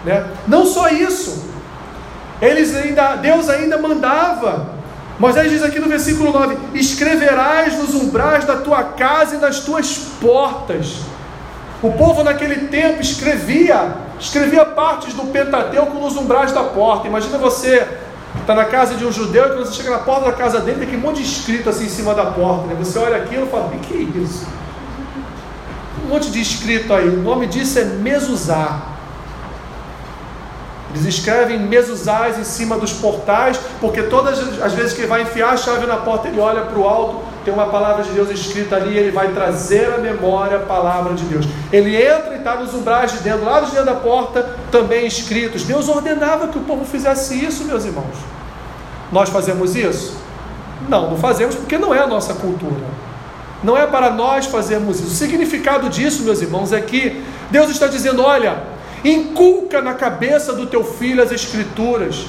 Né? 0.04 0.26
Não 0.46 0.66
só 0.66 0.88
isso, 0.90 1.50
eles 2.40 2.76
ainda, 2.76 3.16
Deus 3.16 3.48
ainda 3.48 3.78
mandava 3.78 4.73
Moisés 5.18 5.50
diz 5.50 5.62
aqui 5.62 5.78
no 5.78 5.88
versículo 5.88 6.32
9: 6.32 6.56
Escreverás 6.74 7.78
nos 7.78 7.94
umbrais 7.94 8.44
da 8.44 8.56
tua 8.56 8.82
casa 8.82 9.36
e 9.36 9.38
nas 9.38 9.60
tuas 9.60 9.96
portas. 10.20 10.96
O 11.82 11.92
povo 11.92 12.24
naquele 12.24 12.68
tempo 12.68 13.00
escrevia, 13.00 13.96
escrevia 14.18 14.64
partes 14.64 15.14
do 15.14 15.26
Pentateuco 15.26 15.98
nos 15.98 16.16
umbrais 16.16 16.50
da 16.50 16.64
porta. 16.64 17.06
Imagina 17.06 17.38
você 17.38 17.86
está 18.40 18.54
na 18.54 18.64
casa 18.64 18.94
de 18.94 19.04
um 19.04 19.12
judeu 19.12 19.44
e 19.44 19.48
quando 19.50 19.66
você 19.66 19.74
chega 19.74 19.90
na 19.90 19.98
porta 19.98 20.26
da 20.26 20.32
casa 20.32 20.60
dele 20.60 20.78
tem 20.78 20.88
aquele 20.88 21.02
monte 21.02 21.22
de 21.22 21.28
escrito 21.28 21.68
assim 21.70 21.84
em 21.84 21.90
cima 21.90 22.14
da 22.14 22.26
porta. 22.26 22.66
Né? 22.66 22.76
Você 22.78 22.98
olha 22.98 23.16
aquilo 23.18 23.46
e 23.46 23.50
fala: 23.50 23.66
o 23.66 23.78
que 23.78 23.94
é 23.94 24.20
isso? 24.20 24.46
Um 26.04 26.08
monte 26.08 26.30
de 26.30 26.40
escrito 26.40 26.92
aí. 26.92 27.08
O 27.08 27.22
nome 27.22 27.46
disso 27.46 27.78
é 27.78 27.84
mezuzá. 27.84 28.93
Eles 30.94 31.06
escrevem 31.06 31.58
mesuzais 31.58 32.38
em 32.38 32.44
cima 32.44 32.78
dos 32.78 32.92
portais, 32.92 33.58
porque 33.80 34.04
todas 34.04 34.38
as 34.62 34.72
vezes 34.74 34.92
que 34.92 35.00
ele 35.00 35.08
vai 35.08 35.22
enfiar 35.22 35.50
a 35.50 35.56
chave 35.56 35.86
na 35.86 35.96
porta, 35.96 36.28
ele 36.28 36.38
olha 36.38 36.62
para 36.62 36.78
o 36.78 36.86
alto, 36.86 37.22
tem 37.44 37.52
uma 37.52 37.66
palavra 37.66 38.04
de 38.04 38.10
Deus 38.10 38.30
escrita 38.30 38.76
ali, 38.76 38.96
ele 38.96 39.10
vai 39.10 39.32
trazer 39.32 39.92
à 39.92 39.98
memória 39.98 40.58
a 40.58 40.60
palavra 40.60 41.14
de 41.14 41.24
Deus. 41.24 41.46
Ele 41.72 41.96
entra 41.96 42.34
e 42.34 42.38
está 42.38 42.54
nos 42.54 42.72
umbrais 42.72 43.10
de 43.12 43.18
dentro, 43.18 43.44
lá 43.44 43.60
de 43.60 43.72
dentro 43.72 43.86
da 43.86 43.94
porta, 43.94 44.56
também 44.70 45.04
escritos. 45.04 45.64
Deus 45.64 45.88
ordenava 45.88 46.46
que 46.46 46.58
o 46.58 46.62
povo 46.62 46.84
fizesse 46.84 47.44
isso, 47.44 47.64
meus 47.64 47.84
irmãos. 47.84 48.14
Nós 49.10 49.28
fazemos 49.30 49.74
isso? 49.74 50.16
Não, 50.88 51.10
não 51.10 51.16
fazemos 51.16 51.56
porque 51.56 51.76
não 51.76 51.92
é 51.92 51.98
a 51.98 52.06
nossa 52.06 52.34
cultura. 52.34 52.84
Não 53.64 53.76
é 53.76 53.86
para 53.86 54.10
nós 54.10 54.46
fazermos 54.46 55.00
isso. 55.00 55.08
O 55.08 55.10
significado 55.10 55.88
disso, 55.88 56.22
meus 56.22 56.40
irmãos, 56.40 56.72
é 56.72 56.80
que 56.80 57.24
Deus 57.50 57.70
está 57.70 57.88
dizendo: 57.88 58.22
olha, 58.22 58.73
Inculca 59.04 59.82
na 59.82 59.94
cabeça 59.94 60.54
do 60.54 60.66
teu 60.66 60.82
filho 60.82 61.22
as 61.22 61.30
Escrituras, 61.30 62.24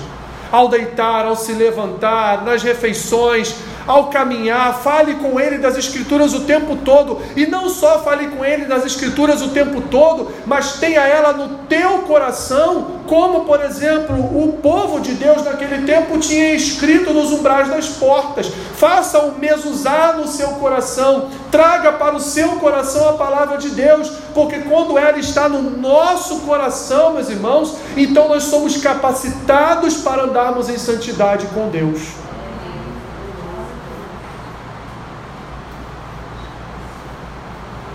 ao 0.52 0.68
deitar, 0.68 1.26
ao 1.26 1.36
se 1.36 1.54
levantar, 1.54 2.44
nas 2.44 2.62
refeições, 2.62 3.56
ao 3.88 4.08
caminhar, 4.08 4.76
fale 4.82 5.16
com 5.16 5.40
ele 5.40 5.58
das 5.58 5.78
Escrituras 5.78 6.34
o 6.34 6.42
tempo 6.42 6.76
todo, 6.78 7.22
e 7.36 7.46
não 7.46 7.70
só 7.70 8.00
fale 8.00 8.28
com 8.28 8.44
ele 8.44 8.66
das 8.66 8.86
Escrituras 8.86 9.42
o 9.42 9.50
tempo 9.50 9.82
todo, 9.82 10.32
mas 10.46 10.74
tenha 10.74 11.02
ela 11.02 11.34
no 11.34 11.60
teu 11.68 12.00
coração, 12.00 12.96
como 13.08 13.46
por 13.46 13.64
exemplo 13.64 14.16
o 14.16 14.54
povo 14.62 15.00
de 15.00 15.14
Deus 15.14 15.44
naquele 15.44 15.86
tempo 15.86 16.18
tinha 16.18 16.54
escrito 16.56 17.14
nos 17.14 17.32
umbrais 17.32 17.70
das 17.70 17.88
portas. 17.90 18.52
Faça 18.76 19.20
o 19.20 19.38
mesuzar 19.38 20.18
no 20.18 20.28
seu 20.28 20.50
coração, 20.50 21.30
traga 21.52 21.94
para 21.94 22.16
o 22.16 22.20
seu 22.20 22.50
coração 22.54 23.10
a 23.10 23.14
palavra 23.14 23.58
de 23.58 23.70
Deus, 23.70 24.12
porque 24.34 24.60
quando 24.60 24.98
ela 24.98 25.18
está 25.18 25.48
no 25.48 25.62
nosso 25.62 26.40
coração, 26.42 27.14
meus 27.14 27.30
irmãos, 27.30 27.76
então 27.96 28.28
nós 28.28 28.44
somos 28.44 28.78
capacitados 28.78 29.98
para 29.98 30.24
andarmos 30.24 30.70
em 30.70 30.78
santidade 30.78 31.46
com 31.48 31.70
Deus. 31.70 32.25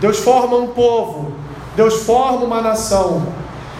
Deus 0.00 0.18
forma 0.18 0.56
um 0.56 0.68
povo, 0.68 1.32
Deus 1.76 2.02
forma 2.02 2.44
uma 2.44 2.60
nação, 2.60 3.26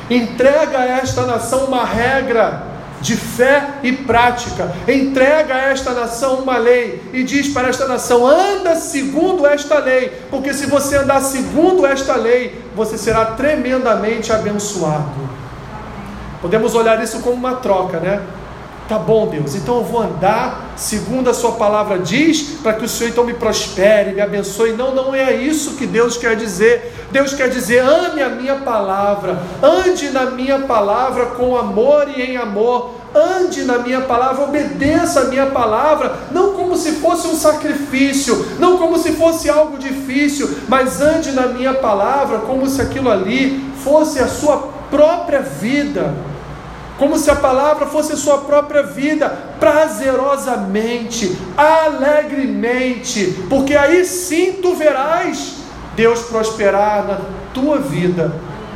entrega 0.09 0.79
a 0.79 0.85
esta 0.85 1.23
nação 1.23 1.65
uma 1.65 1.85
regra 1.85 2.69
de 3.01 3.17
fé 3.17 3.79
e 3.83 3.93
prática, 3.93 4.71
entrega 4.87 5.55
a 5.55 5.59
esta 5.71 5.93
nação 5.93 6.37
uma 6.37 6.59
lei 6.59 7.03
e 7.15 7.23
diz 7.23 7.49
para 7.49 7.69
esta 7.69 7.89
nação: 7.89 8.27
anda 8.27 8.77
segundo 8.77 9.47
esta 9.47 9.79
lei, 9.79 10.13
porque 10.31 10.53
se 10.53 10.67
você 10.67 10.97
andar 10.97 11.21
segundo 11.21 11.87
esta 11.87 12.15
lei, 12.17 12.63
você 12.77 12.99
será 12.99 13.25
tremendamente 13.25 14.33
abençoado. 14.33 15.31
Podemos 16.43 16.75
olhar 16.75 17.03
isso 17.03 17.21
como 17.21 17.37
uma 17.37 17.57
troca, 17.57 17.99
né? 17.99 18.21
Tá 18.91 18.99
bom, 18.99 19.29
Deus, 19.29 19.55
então 19.55 19.77
eu 19.77 19.85
vou 19.85 20.03
andar 20.03 20.73
segundo 20.75 21.31
a 21.31 21.33
Sua 21.33 21.53
palavra 21.53 21.97
diz, 21.97 22.59
para 22.61 22.73
que 22.73 22.85
o 22.85 22.89
Senhor 22.89 23.11
então 23.11 23.23
me 23.23 23.35
prospere, 23.35 24.11
me 24.11 24.21
abençoe. 24.21 24.73
Não, 24.73 24.93
não 24.93 25.15
é 25.15 25.33
isso 25.33 25.77
que 25.77 25.87
Deus 25.87 26.17
quer 26.17 26.35
dizer. 26.35 26.93
Deus 27.13 27.33
quer 27.33 27.49
dizer: 27.49 27.85
ame 27.85 28.21
a 28.21 28.29
minha 28.31 28.57
palavra, 28.57 29.39
ande 29.63 30.11
na 30.11 30.33
minha 30.33 30.59
palavra 30.63 31.27
com 31.27 31.57
amor 31.57 32.09
e 32.17 32.21
em 32.21 32.37
amor. 32.37 32.91
Ande 33.15 33.63
na 33.63 33.79
minha 33.79 34.01
palavra, 34.01 34.43
obedeça 34.43 35.21
a 35.21 35.25
minha 35.27 35.47
palavra, 35.47 36.13
não 36.33 36.55
como 36.55 36.77
se 36.77 36.93
fosse 36.93 37.29
um 37.29 37.35
sacrifício, 37.37 38.45
não 38.59 38.77
como 38.77 38.99
se 38.99 39.13
fosse 39.13 39.49
algo 39.49 39.79
difícil, 39.79 40.51
mas 40.69 41.01
ande 41.01 41.31
na 41.31 41.47
minha 41.47 41.75
palavra 41.75 42.39
como 42.39 42.69
se 42.69 42.83
aquilo 42.83 43.09
ali 43.09 43.73
fosse 43.85 44.19
a 44.19 44.27
sua 44.27 44.69
própria 44.91 45.41
vida 45.41 46.13
como 47.01 47.19
se 47.19 47.31
a 47.31 47.35
palavra 47.35 47.87
fosse 47.87 48.15
sua 48.15 48.39
própria 48.43 48.83
vida, 48.83 49.31
prazerosamente, 49.59 51.35
alegremente, 51.57 53.47
porque 53.49 53.75
aí 53.75 54.05
sim 54.05 54.61
tu 54.61 54.75
verás 54.75 55.55
Deus 55.97 56.21
prosperar 56.25 57.07
na 57.07 57.19
tua 57.55 57.79
vida, 57.79 58.35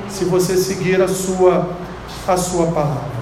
se 0.08 0.24
você 0.24 0.56
seguir 0.56 1.02
a 1.02 1.08
sua, 1.08 1.68
a 2.26 2.34
sua 2.38 2.68
palavra. 2.68 3.12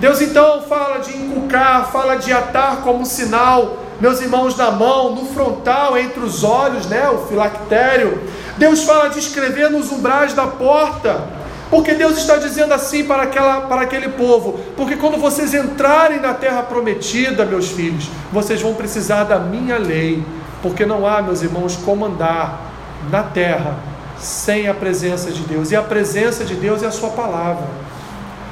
Deus 0.00 0.22
então 0.22 0.62
fala 0.62 1.00
de 1.00 1.14
inculcar, 1.14 1.92
fala 1.92 2.16
de 2.16 2.32
atar 2.32 2.78
como 2.78 3.04
sinal, 3.04 3.76
meus 4.00 4.22
irmãos, 4.22 4.56
na 4.56 4.70
mão, 4.70 5.14
no 5.14 5.26
frontal, 5.26 5.98
entre 5.98 6.20
os 6.20 6.42
olhos, 6.42 6.86
né, 6.86 7.10
o 7.10 7.26
filactério. 7.26 8.22
Deus 8.56 8.84
fala 8.84 9.10
de 9.10 9.18
escrever 9.18 9.70
nos 9.70 9.92
umbrais 9.92 10.32
da 10.32 10.46
porta. 10.46 11.43
Porque 11.74 11.92
Deus 11.92 12.16
está 12.18 12.36
dizendo 12.36 12.72
assim 12.72 13.02
para, 13.04 13.24
aquela, 13.24 13.62
para 13.62 13.80
aquele 13.80 14.10
povo: 14.10 14.60
porque 14.76 14.94
quando 14.94 15.18
vocês 15.18 15.52
entrarem 15.52 16.20
na 16.20 16.32
terra 16.32 16.62
prometida, 16.62 17.44
meus 17.44 17.68
filhos, 17.68 18.08
vocês 18.32 18.62
vão 18.62 18.74
precisar 18.74 19.24
da 19.24 19.40
minha 19.40 19.76
lei, 19.76 20.22
porque 20.62 20.86
não 20.86 21.04
há, 21.04 21.20
meus 21.20 21.42
irmãos, 21.42 21.74
como 21.74 22.04
andar 22.04 22.70
na 23.10 23.24
terra 23.24 23.74
sem 24.16 24.68
a 24.68 24.72
presença 24.72 25.32
de 25.32 25.42
Deus, 25.42 25.72
e 25.72 25.76
a 25.76 25.82
presença 25.82 26.44
de 26.44 26.54
Deus 26.54 26.80
é 26.84 26.86
a 26.86 26.92
Sua 26.92 27.10
palavra. 27.10 27.66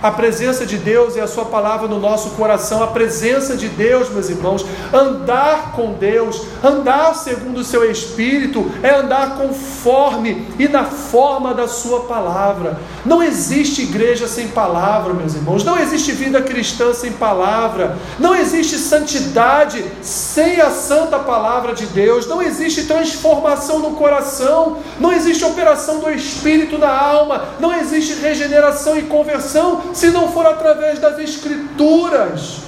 A 0.02 0.10
presença 0.10 0.66
de 0.66 0.76
Deus 0.78 1.14
e 1.14 1.20
a 1.20 1.28
Sua 1.28 1.44
palavra 1.44 1.86
no 1.86 2.00
nosso 2.00 2.30
coração, 2.30 2.82
a 2.82 2.88
presença 2.88 3.56
de 3.56 3.68
Deus, 3.68 4.10
meus 4.10 4.28
irmãos, 4.28 4.66
andar 4.92 5.72
com 5.76 5.92
Deus, 5.92 6.42
andar 6.62 7.14
segundo 7.14 7.58
o 7.58 7.64
seu 7.64 7.88
Espírito, 7.88 8.68
é 8.82 8.90
andar 8.90 9.36
conforme 9.36 10.48
e 10.58 10.66
na 10.66 10.82
forma 10.84 11.54
da 11.54 11.68
Sua 11.68 12.00
palavra. 12.00 12.80
Não 13.04 13.22
existe 13.22 13.82
igreja 13.82 14.26
sem 14.26 14.48
palavra, 14.48 15.14
meus 15.14 15.34
irmãos, 15.36 15.62
não 15.62 15.78
existe 15.78 16.10
vida 16.10 16.42
cristã 16.42 16.92
sem 16.92 17.12
palavra, 17.12 17.96
não 18.18 18.34
existe 18.34 18.78
santidade 18.78 19.84
sem 20.02 20.60
a 20.60 20.70
santa 20.70 21.20
palavra 21.20 21.74
de 21.74 21.86
Deus, 21.86 22.26
não 22.26 22.42
existe 22.42 22.84
transformação 22.84 23.78
no 23.78 23.92
coração, 23.92 24.78
não 24.98 25.12
existe 25.12 25.44
operação 25.44 26.00
do 26.00 26.10
Espírito 26.10 26.76
na 26.76 26.90
alma, 26.90 27.44
não 27.60 27.72
existe 27.72 28.14
regeneração 28.14 28.98
e 28.98 29.02
conversão 29.02 29.91
se 29.96 30.11
não 30.11 30.33
for 30.33 30.46
através 30.46 30.98
das 30.98 31.18
Escrituras. 31.18 32.61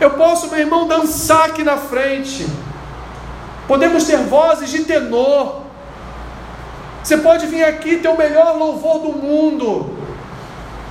Eu 0.00 0.10
posso, 0.10 0.48
meu 0.48 0.58
irmão, 0.58 0.86
dançar 0.86 1.46
aqui 1.46 1.62
na 1.62 1.76
frente. 1.76 2.46
Podemos 3.66 4.04
ter 4.04 4.18
vozes 4.18 4.70
de 4.70 4.84
tenor. 4.84 5.62
Você 7.02 7.16
pode 7.16 7.46
vir 7.46 7.64
aqui 7.64 7.96
ter 7.96 8.08
o 8.08 8.16
melhor 8.16 8.56
louvor 8.56 8.98
do 8.98 9.12
mundo, 9.12 9.96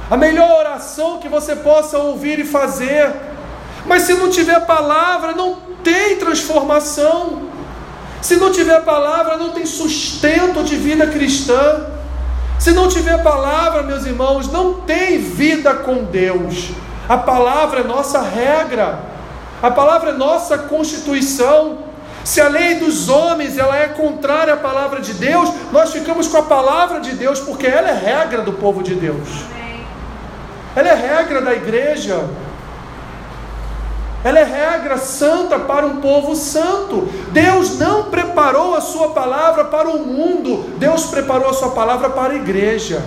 a 0.09 0.15
melhor 0.15 0.59
oração 0.59 1.19
que 1.19 1.27
você 1.27 1.55
possa 1.55 1.97
ouvir 1.97 2.39
e 2.39 2.45
fazer. 2.45 3.13
Mas 3.85 4.03
se 4.03 4.13
não 4.13 4.29
tiver 4.29 4.65
palavra, 4.65 5.33
não 5.33 5.55
tem 5.83 6.15
transformação. 6.17 7.49
Se 8.21 8.37
não 8.37 8.51
tiver 8.51 8.81
palavra, 8.83 9.37
não 9.37 9.51
tem 9.51 9.65
sustento 9.65 10.63
de 10.63 10.75
vida 10.75 11.05
cristã. 11.05 11.85
Se 12.65 12.71
não 12.71 12.87
tiver 12.87 13.21
palavra, 13.21 13.83
meus 13.83 14.07
irmãos, 14.07 14.51
não 14.51 14.81
tem 14.81 15.19
vida 15.19 15.71
com 15.71 16.03
Deus. 16.03 16.71
A 17.07 17.15
palavra 17.15 17.81
é 17.81 17.83
nossa 17.83 18.23
regra. 18.23 19.01
A 19.61 19.69
palavra 19.69 20.09
é 20.09 20.13
nossa 20.13 20.57
constituição. 20.57 21.77
Se 22.23 22.41
a 22.41 22.47
lei 22.47 22.79
dos 22.79 23.07
homens 23.07 23.55
ela 23.59 23.77
é 23.77 23.89
contrária 23.89 24.55
à 24.55 24.57
palavra 24.57 24.99
de 24.99 25.13
Deus, 25.13 25.47
nós 25.71 25.91
ficamos 25.91 26.27
com 26.27 26.37
a 26.37 26.41
palavra 26.41 27.01
de 27.01 27.11
Deus 27.11 27.39
porque 27.39 27.67
ela 27.67 27.87
é 27.87 27.93
regra 27.93 28.41
do 28.41 28.53
povo 28.53 28.81
de 28.81 28.95
Deus. 28.95 29.29
Ela 30.75 30.89
é 30.89 30.95
regra 30.95 31.41
da 31.41 31.53
igreja. 31.53 32.27
Ela 34.25 34.39
é 34.39 34.43
regra 34.43 34.97
santa 34.97 35.59
para 35.59 35.85
um 35.85 35.97
povo 35.97 36.35
santo. 36.35 37.07
Deus 37.31 37.77
não 37.77 38.05
preparou 38.05 38.73
a 38.73 38.81
sua 38.81 39.09
palavra 39.09 39.65
para 39.65 39.87
o 39.87 39.99
mundo, 39.99 40.65
Deus 40.79 41.05
preparou 41.05 41.47
a 41.47 41.53
sua 41.53 41.69
palavra 41.69 42.09
para 42.09 42.33
a 42.33 42.35
igreja. 42.35 43.03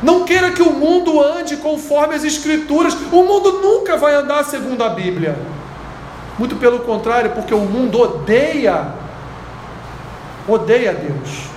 Não 0.00 0.22
queira 0.22 0.52
que 0.52 0.62
o 0.62 0.72
mundo 0.72 1.20
ande 1.20 1.56
conforme 1.56 2.14
as 2.14 2.22
Escrituras. 2.22 2.94
O 3.10 3.24
mundo 3.24 3.60
nunca 3.60 3.96
vai 3.96 4.14
andar 4.14 4.44
segundo 4.44 4.84
a 4.84 4.90
Bíblia. 4.90 5.36
Muito 6.38 6.54
pelo 6.54 6.78
contrário, 6.78 7.32
porque 7.32 7.52
o 7.52 7.62
mundo 7.62 8.00
odeia, 8.00 8.94
odeia 10.46 10.94
Deus. 10.94 11.48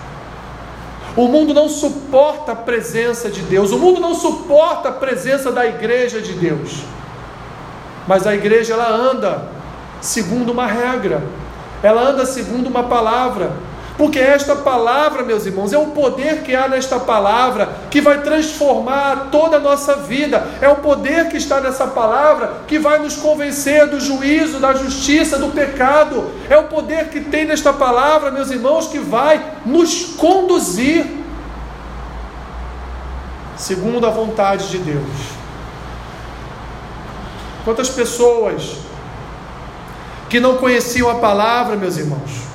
O 1.15 1.27
mundo 1.27 1.53
não 1.53 1.69
suporta 1.69 2.53
a 2.53 2.55
presença 2.55 3.29
de 3.29 3.41
Deus. 3.41 3.71
O 3.71 3.77
mundo 3.77 4.01
não 4.01 4.15
suporta 4.15 4.89
a 4.89 4.91
presença 4.91 5.51
da 5.51 5.67
igreja 5.67 6.19
de 6.19 6.33
Deus. 6.33 6.83
Mas 8.07 8.27
a 8.27 8.33
igreja 8.33 8.73
ela 8.73 8.89
anda 8.89 9.43
segundo 10.01 10.51
uma 10.51 10.67
regra. 10.67 11.23
Ela 11.81 12.01
anda 12.01 12.25
segundo 12.25 12.67
uma 12.67 12.83
palavra. 12.83 13.51
Porque 13.97 14.17
esta 14.17 14.55
palavra, 14.55 15.21
meus 15.21 15.45
irmãos, 15.45 15.71
é 15.71 15.77
o 15.77 15.87
poder 15.87 16.41
que 16.41 16.55
há 16.55 16.67
nesta 16.67 16.99
palavra 16.99 17.69
que 17.91 18.01
vai 18.01 18.21
transformar 18.21 19.27
toda 19.31 19.57
a 19.57 19.59
nossa 19.59 19.97
vida. 19.97 20.43
É 20.61 20.67
o 20.67 20.77
poder 20.77 21.29
que 21.29 21.37
está 21.37 21.61
nessa 21.61 21.85
palavra 21.85 22.61
que 22.67 22.79
vai 22.79 22.97
nos 22.97 23.15
convencer 23.15 23.87
do 23.87 23.99
juízo, 23.99 24.59
da 24.59 24.73
justiça, 24.73 25.37
do 25.37 25.49
pecado. 25.49 26.31
É 26.49 26.57
o 26.57 26.63
poder 26.63 27.09
que 27.09 27.21
tem 27.21 27.45
nesta 27.45 27.71
palavra, 27.71 28.31
meus 28.31 28.49
irmãos, 28.49 28.87
que 28.87 28.97
vai 28.97 29.43
nos 29.63 30.15
conduzir 30.15 31.05
segundo 33.55 34.07
a 34.07 34.09
vontade 34.09 34.69
de 34.69 34.79
Deus. 34.79 35.42
Quantas 37.63 37.89
pessoas 37.89 38.78
que 40.30 40.39
não 40.39 40.58
conheciam 40.58 41.10
a 41.10 41.15
palavra, 41.15 41.76
meus 41.76 41.97
irmãos, 41.97 42.54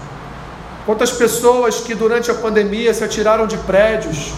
Quantas 0.88 1.10
pessoas 1.12 1.80
que 1.80 1.94
durante 1.94 2.30
a 2.30 2.34
pandemia 2.34 2.94
se 2.94 3.04
atiraram 3.04 3.46
de 3.46 3.58
prédios, 3.58 4.32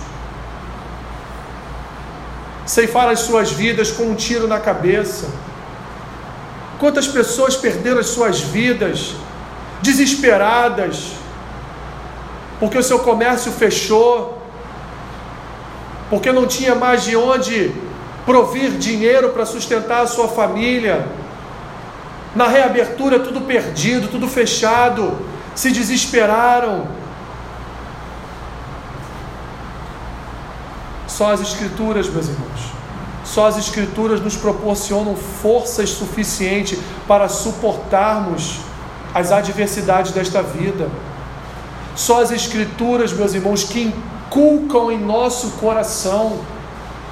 ceifaram 2.66 3.12
as 3.12 3.20
suas 3.20 3.52
vidas 3.52 3.92
com 3.92 4.02
um 4.02 4.16
tiro 4.16 4.48
na 4.48 4.58
cabeça. 4.58 5.28
Quantas 6.80 7.06
pessoas 7.06 7.54
perderam 7.54 8.00
as 8.00 8.08
suas 8.08 8.40
vidas 8.40 9.14
desesperadas, 9.80 11.12
porque 12.58 12.76
o 12.76 12.82
seu 12.82 12.98
comércio 12.98 13.52
fechou, 13.52 14.42
porque 16.10 16.32
não 16.32 16.48
tinha 16.48 16.74
mais 16.74 17.04
de 17.04 17.14
onde 17.14 17.72
provir 18.30 18.78
dinheiro 18.78 19.30
para 19.30 19.44
sustentar 19.44 20.02
a 20.02 20.06
sua 20.06 20.28
família. 20.28 21.04
Na 22.32 22.46
reabertura, 22.46 23.18
tudo 23.18 23.40
perdido, 23.40 24.06
tudo 24.06 24.28
fechado 24.28 25.18
se 25.52 25.72
desesperaram. 25.72 26.86
Só 31.08 31.32
as 31.32 31.40
Escrituras, 31.40 32.08
meus 32.08 32.28
irmãos, 32.28 32.60
só 33.24 33.48
as 33.48 33.58
Escrituras 33.58 34.20
nos 34.20 34.36
proporcionam 34.36 35.16
forças 35.16 35.90
suficientes 35.90 36.78
para 37.08 37.28
suportarmos 37.28 38.60
as 39.12 39.32
adversidades 39.32 40.12
desta 40.12 40.40
vida. 40.40 40.88
Só 41.96 42.22
as 42.22 42.30
Escrituras, 42.30 43.12
meus 43.12 43.34
irmãos, 43.34 43.64
que 43.64 43.92
inculcam 44.28 44.92
em 44.92 45.00
nosso 45.00 45.50
coração. 45.58 46.38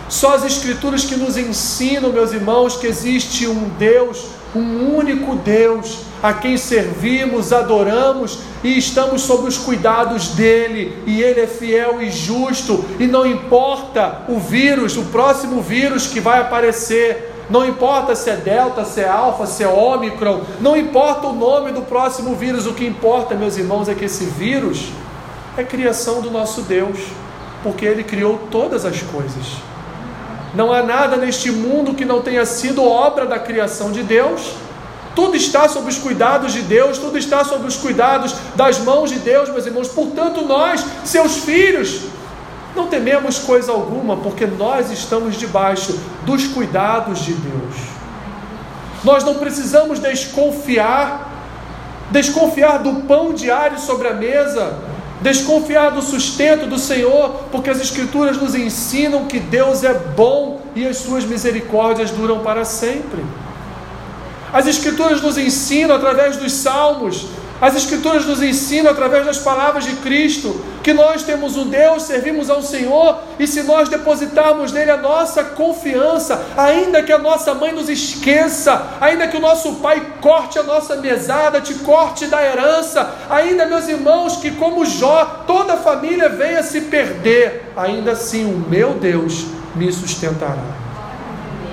Só 0.08 0.34
as 0.34 0.44
Escrituras 0.44 1.04
que 1.04 1.16
nos 1.16 1.36
ensinam, 1.36 2.10
meus 2.10 2.32
irmãos, 2.32 2.76
que 2.76 2.86
existe 2.86 3.46
um 3.46 3.68
Deus, 3.78 4.26
um 4.56 4.96
único 4.96 5.36
Deus 5.36 5.98
a 6.22 6.32
quem 6.32 6.56
servimos, 6.56 7.52
adoramos 7.52 8.38
e 8.64 8.78
estamos 8.78 9.22
sob 9.22 9.46
os 9.46 9.58
cuidados 9.58 10.28
dele, 10.28 10.96
e 11.06 11.22
ele 11.22 11.42
é 11.42 11.46
fiel 11.46 12.00
e 12.00 12.10
justo, 12.10 12.84
e 12.98 13.06
não 13.06 13.26
importa 13.26 14.22
o 14.28 14.38
vírus, 14.38 14.96
o 14.96 15.04
próximo 15.04 15.60
vírus 15.60 16.06
que 16.06 16.20
vai 16.20 16.40
aparecer, 16.40 17.34
não 17.50 17.66
importa 17.66 18.16
se 18.16 18.30
é 18.30 18.36
delta, 18.36 18.84
se 18.84 19.00
é 19.00 19.08
alfa, 19.08 19.46
se 19.46 19.62
é 19.62 19.68
ômicron, 19.68 20.40
não 20.60 20.76
importa 20.76 21.26
o 21.28 21.34
nome 21.34 21.70
do 21.70 21.82
próximo 21.82 22.34
vírus, 22.34 22.66
o 22.66 22.74
que 22.74 22.86
importa, 22.86 23.34
meus 23.34 23.56
irmãos, 23.56 23.88
é 23.88 23.94
que 23.94 24.06
esse 24.06 24.24
vírus 24.24 24.88
é 25.56 25.62
criação 25.62 26.20
do 26.20 26.30
nosso 26.30 26.62
Deus, 26.62 26.98
porque 27.62 27.84
ele 27.84 28.02
criou 28.02 28.40
todas 28.50 28.84
as 28.84 29.02
coisas. 29.02 29.67
Não 30.58 30.72
há 30.72 30.82
nada 30.82 31.16
neste 31.16 31.50
mundo 31.52 31.94
que 31.94 32.04
não 32.04 32.20
tenha 32.20 32.44
sido 32.44 32.82
obra 32.84 33.24
da 33.24 33.38
criação 33.38 33.92
de 33.92 34.02
Deus 34.02 34.42
tudo 35.18 35.34
está 35.34 35.68
sob 35.68 35.88
os 35.88 35.98
cuidados 35.98 36.52
de 36.52 36.62
Deus, 36.62 36.96
tudo 36.96 37.18
está 37.18 37.44
sob 37.44 37.66
os 37.66 37.74
cuidados 37.76 38.36
das 38.54 38.78
mãos 38.78 39.10
de 39.10 39.18
Deus, 39.18 39.48
meus 39.48 39.66
irmãos. 39.66 39.88
Portanto, 39.88 40.42
nós, 40.42 40.84
seus 41.04 41.38
filhos, 41.38 42.02
não 42.76 42.86
tememos 42.86 43.40
coisa 43.40 43.72
alguma, 43.72 44.18
porque 44.18 44.46
nós 44.46 44.92
estamos 44.92 45.34
debaixo 45.34 45.98
dos 46.24 46.46
cuidados 46.46 47.18
de 47.24 47.32
Deus. 47.32 47.74
Nós 49.02 49.24
não 49.24 49.34
precisamos 49.34 49.98
desconfiar, 49.98 51.28
desconfiar 52.12 52.78
do 52.78 53.02
pão 53.02 53.32
diário 53.32 53.80
sobre 53.80 54.06
a 54.06 54.14
mesa, 54.14 54.78
desconfiar 55.20 55.90
do 55.90 56.02
sustento 56.02 56.66
do 56.66 56.78
Senhor, 56.78 57.44
porque 57.50 57.70
as 57.70 57.80
Escrituras 57.80 58.36
nos 58.36 58.54
ensinam 58.54 59.26
que 59.26 59.40
Deus 59.40 59.82
é 59.82 59.94
bom 59.94 60.60
e 60.74 60.86
as 60.86 60.98
suas 60.98 61.24
misericórdias 61.24 62.10
duram 62.10 62.40
para 62.40 62.64
sempre. 62.64 63.24
As 64.52 64.66
Escrituras 64.66 65.20
nos 65.20 65.36
ensinam 65.36 65.96
através 65.96 66.36
dos 66.36 66.52
salmos, 66.52 67.26
as 67.60 67.74
Escrituras 67.74 68.24
nos 68.24 68.42
ensinam 68.42 68.90
através 68.90 69.26
das 69.26 69.38
palavras 69.38 69.84
de 69.84 69.96
Cristo 69.96 70.64
que 70.82 70.92
nós 70.92 71.22
temos 71.22 71.56
um 71.56 71.68
Deus, 71.68 72.04
servimos 72.04 72.48
ao 72.48 72.62
Senhor 72.62 73.20
e 73.38 73.46
se 73.46 73.62
nós 73.64 73.88
depositarmos 73.88 74.72
nele 74.72 74.90
a 74.90 74.96
nossa 74.96 75.42
confiança, 75.42 76.40
ainda 76.56 77.02
que 77.02 77.12
a 77.12 77.18
nossa 77.18 77.52
mãe 77.54 77.72
nos 77.72 77.88
esqueça, 77.88 78.94
ainda 79.00 79.26
que 79.26 79.36
o 79.36 79.40
nosso 79.40 79.76
pai 79.76 80.14
corte 80.20 80.58
a 80.58 80.62
nossa 80.62 80.96
mesada, 80.96 81.60
te 81.60 81.74
corte 81.74 82.26
da 82.26 82.42
herança, 82.42 83.12
ainda, 83.28 83.66
meus 83.66 83.88
irmãos, 83.88 84.36
que 84.36 84.52
como 84.52 84.86
Jó, 84.86 85.44
toda 85.46 85.74
a 85.74 85.78
família 85.78 86.28
venha 86.28 86.62
se 86.62 86.82
perder, 86.82 87.72
ainda 87.76 88.12
assim 88.12 88.44
o 88.44 88.58
meu 88.58 88.94
Deus 88.94 89.44
me 89.74 89.92
sustentará. 89.92 90.87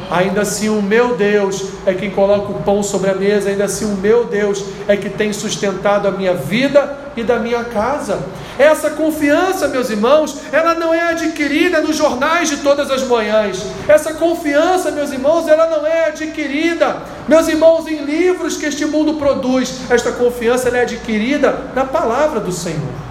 Ainda 0.09 0.41
assim, 0.41 0.69
o 0.69 0.81
meu 0.81 1.15
Deus 1.15 1.69
é 1.85 1.93
quem 1.93 2.11
coloca 2.11 2.51
o 2.51 2.61
pão 2.63 2.83
sobre 2.83 3.09
a 3.09 3.15
mesa, 3.15 3.49
ainda 3.49 3.65
assim, 3.65 3.85
o 3.85 3.95
meu 3.95 4.25
Deus 4.25 4.63
é 4.87 4.95
que 4.95 5.09
tem 5.09 5.33
sustentado 5.33 6.07
a 6.07 6.11
minha 6.11 6.33
vida 6.33 6.97
e 7.17 7.23
da 7.23 7.39
minha 7.39 7.63
casa. 7.63 8.19
Essa 8.57 8.91
confiança, 8.91 9.67
meus 9.67 9.89
irmãos, 9.89 10.37
ela 10.51 10.75
não 10.75 10.93
é 10.93 11.09
adquirida 11.09 11.81
nos 11.81 11.95
jornais 11.95 12.49
de 12.49 12.57
todas 12.57 12.91
as 12.91 13.03
manhãs. 13.03 13.65
Essa 13.87 14.13
confiança, 14.13 14.91
meus 14.91 15.11
irmãos, 15.11 15.47
ela 15.47 15.67
não 15.67 15.85
é 15.85 16.07
adquirida, 16.07 16.97
meus 17.27 17.47
irmãos, 17.47 17.87
em 17.87 18.03
livros 18.03 18.57
que 18.57 18.65
este 18.65 18.85
mundo 18.85 19.15
produz. 19.15 19.81
Esta 19.89 20.11
confiança 20.11 20.69
é 20.69 20.81
adquirida 20.81 21.71
na 21.73 21.85
palavra 21.85 22.39
do 22.39 22.51
Senhor 22.51 23.04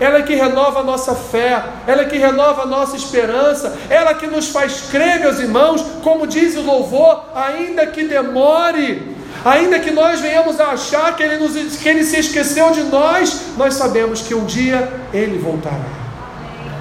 ela 0.00 0.18
é 0.18 0.22
que 0.22 0.34
renova 0.34 0.80
a 0.80 0.82
nossa 0.82 1.14
fé, 1.14 1.62
ela 1.86 2.02
é 2.02 2.04
que 2.06 2.16
renova 2.16 2.62
a 2.62 2.66
nossa 2.66 2.96
esperança, 2.96 3.76
ela 3.90 4.10
é 4.10 4.14
que 4.14 4.26
nos 4.26 4.48
faz 4.48 4.88
crer, 4.90 5.20
meus 5.20 5.38
irmãos, 5.38 5.84
como 6.02 6.26
diz 6.26 6.56
o 6.56 6.62
louvor, 6.62 7.26
ainda 7.34 7.86
que 7.86 8.04
demore, 8.04 9.14
ainda 9.44 9.78
que 9.78 9.90
nós 9.90 10.20
venhamos 10.20 10.58
a 10.58 10.68
achar 10.68 11.14
que 11.14 11.22
ele, 11.22 11.36
nos, 11.36 11.76
que 11.76 11.88
ele 11.88 12.02
se 12.02 12.18
esqueceu 12.18 12.70
de 12.70 12.84
nós, 12.84 13.42
nós 13.58 13.74
sabemos 13.74 14.22
que 14.22 14.34
um 14.34 14.46
dia 14.46 14.90
ele 15.12 15.38
voltará. 15.38 16.00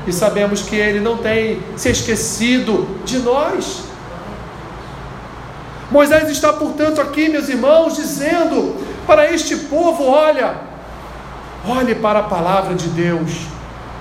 e 0.07 0.13
sabemos 0.13 0.61
que 0.61 0.75
Ele 0.75 0.99
não 0.99 1.17
tem 1.17 1.61
se 1.75 1.89
esquecido 1.89 2.87
de 3.05 3.19
nós. 3.19 3.81
Moisés 5.91 6.29
está, 6.29 6.53
portanto, 6.53 7.01
aqui, 7.01 7.29
meus 7.29 7.49
irmãos, 7.49 7.95
dizendo 7.95 8.75
para 9.05 9.31
este 9.31 9.55
povo: 9.55 10.05
olha, 10.05 10.68
olhe 11.69 11.95
para 11.95 12.19
a 12.19 12.23
palavra 12.23 12.73
de 12.73 12.87
Deus, 12.87 13.31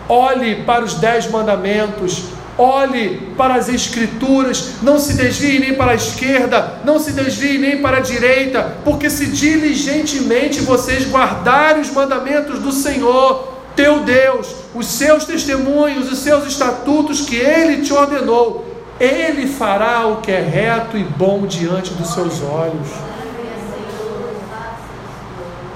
olhe 0.09 0.63
para 0.65 0.85
os 0.85 0.95
dez 0.95 1.31
mandamentos, 1.31 2.25
olhe 2.57 3.33
para 3.37 3.55
as 3.55 3.69
Escrituras, 3.69 4.77
não 4.83 4.99
se 4.99 5.15
desvie 5.15 5.59
nem 5.59 5.75
para 5.75 5.93
a 5.93 5.95
esquerda, 5.95 6.81
não 6.85 6.99
se 6.99 7.13
desvie 7.13 7.59
nem 7.59 7.81
para 7.81 7.99
a 7.99 8.01
direita, 8.01 8.79
porque 8.85 9.11
se 9.11 9.27
diligentemente 9.27 10.61
vocês 10.61 11.09
guardarem 11.09 11.83
os 11.83 11.91
mandamentos 11.93 12.59
do 12.59 12.73
Senhor, 12.73 13.57
teu 13.77 14.01
Deus, 14.01 14.49
os 14.75 14.87
seus 14.87 15.25
testemunhos, 15.25 16.11
os 16.11 16.19
seus 16.19 16.47
estatutos 16.47 17.21
que 17.21 17.37
Ele 17.37 17.83
te 17.83 17.93
ordenou, 17.93 18.67
Ele 18.99 19.47
fará 19.47 20.07
o 20.09 20.17
que 20.17 20.33
é 20.33 20.41
reto 20.41 20.97
e 20.97 21.05
bom 21.05 21.47
diante 21.47 21.93
dos 21.95 22.13
seus 22.13 22.43
olhos. 22.43 23.08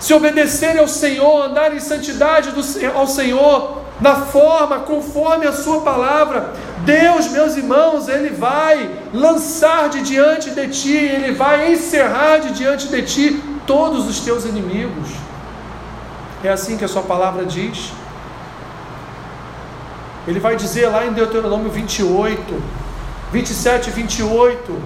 Se 0.02 0.12
obedecerem 0.12 0.80
ao 0.80 0.88
Senhor, 0.88 1.44
andar 1.44 1.72
em 1.72 1.78
santidade 1.78 2.50
do, 2.50 2.60
ao 2.92 3.06
Senhor, 3.06 3.82
na 4.00 4.16
forma, 4.16 4.80
conforme 4.80 5.46
a 5.46 5.52
Sua 5.52 5.82
palavra, 5.82 6.54
Deus, 6.78 7.28
meus 7.28 7.56
irmãos, 7.56 8.08
Ele 8.08 8.30
vai 8.30 8.90
lançar 9.14 9.88
de 9.90 10.02
diante 10.02 10.50
de 10.50 10.66
ti, 10.70 10.96
Ele 10.96 11.34
vai 11.34 11.72
encerrar 11.72 12.38
de 12.38 12.50
diante 12.50 12.88
de 12.88 13.02
ti 13.02 13.40
todos 13.64 14.08
os 14.08 14.18
teus 14.18 14.44
inimigos. 14.44 15.08
É 16.42 16.48
assim 16.48 16.76
que 16.76 16.84
a 16.84 16.88
Sua 16.88 17.02
palavra 17.02 17.44
diz. 17.44 17.92
Ele 20.26 20.40
vai 20.40 20.56
dizer 20.56 20.88
lá 20.88 21.06
em 21.06 21.12
Deuteronômio 21.12 21.70
28, 21.70 22.60
27 23.32 23.86
e 23.86 23.92
28: 23.92 24.82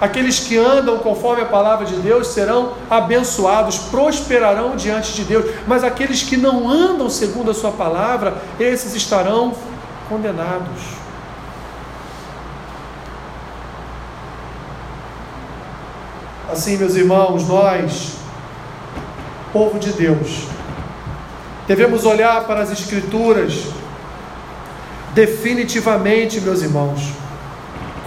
aqueles 0.00 0.40
que 0.40 0.56
andam 0.56 0.98
conforme 0.98 1.42
a 1.42 1.46
palavra 1.46 1.84
de 1.84 1.96
Deus 1.96 2.28
serão 2.28 2.72
abençoados, 2.88 3.78
prosperarão 3.78 4.74
diante 4.74 5.12
de 5.12 5.24
Deus, 5.24 5.44
mas 5.66 5.84
aqueles 5.84 6.22
que 6.22 6.36
não 6.36 6.68
andam 6.68 7.10
segundo 7.10 7.50
a 7.50 7.54
Sua 7.54 7.70
palavra, 7.70 8.34
esses 8.58 8.94
estarão 8.94 9.54
condenados. 10.08 11.00
Assim, 16.50 16.76
meus 16.76 16.96
irmãos, 16.96 17.46
nós, 17.46 18.14
povo 19.52 19.78
de 19.78 19.92
Deus, 19.92 20.48
devemos 21.68 22.04
olhar 22.04 22.44
para 22.44 22.62
as 22.62 22.72
Escrituras 22.72 23.66
definitivamente, 25.14 26.40
meus 26.40 26.62
irmãos, 26.62 27.00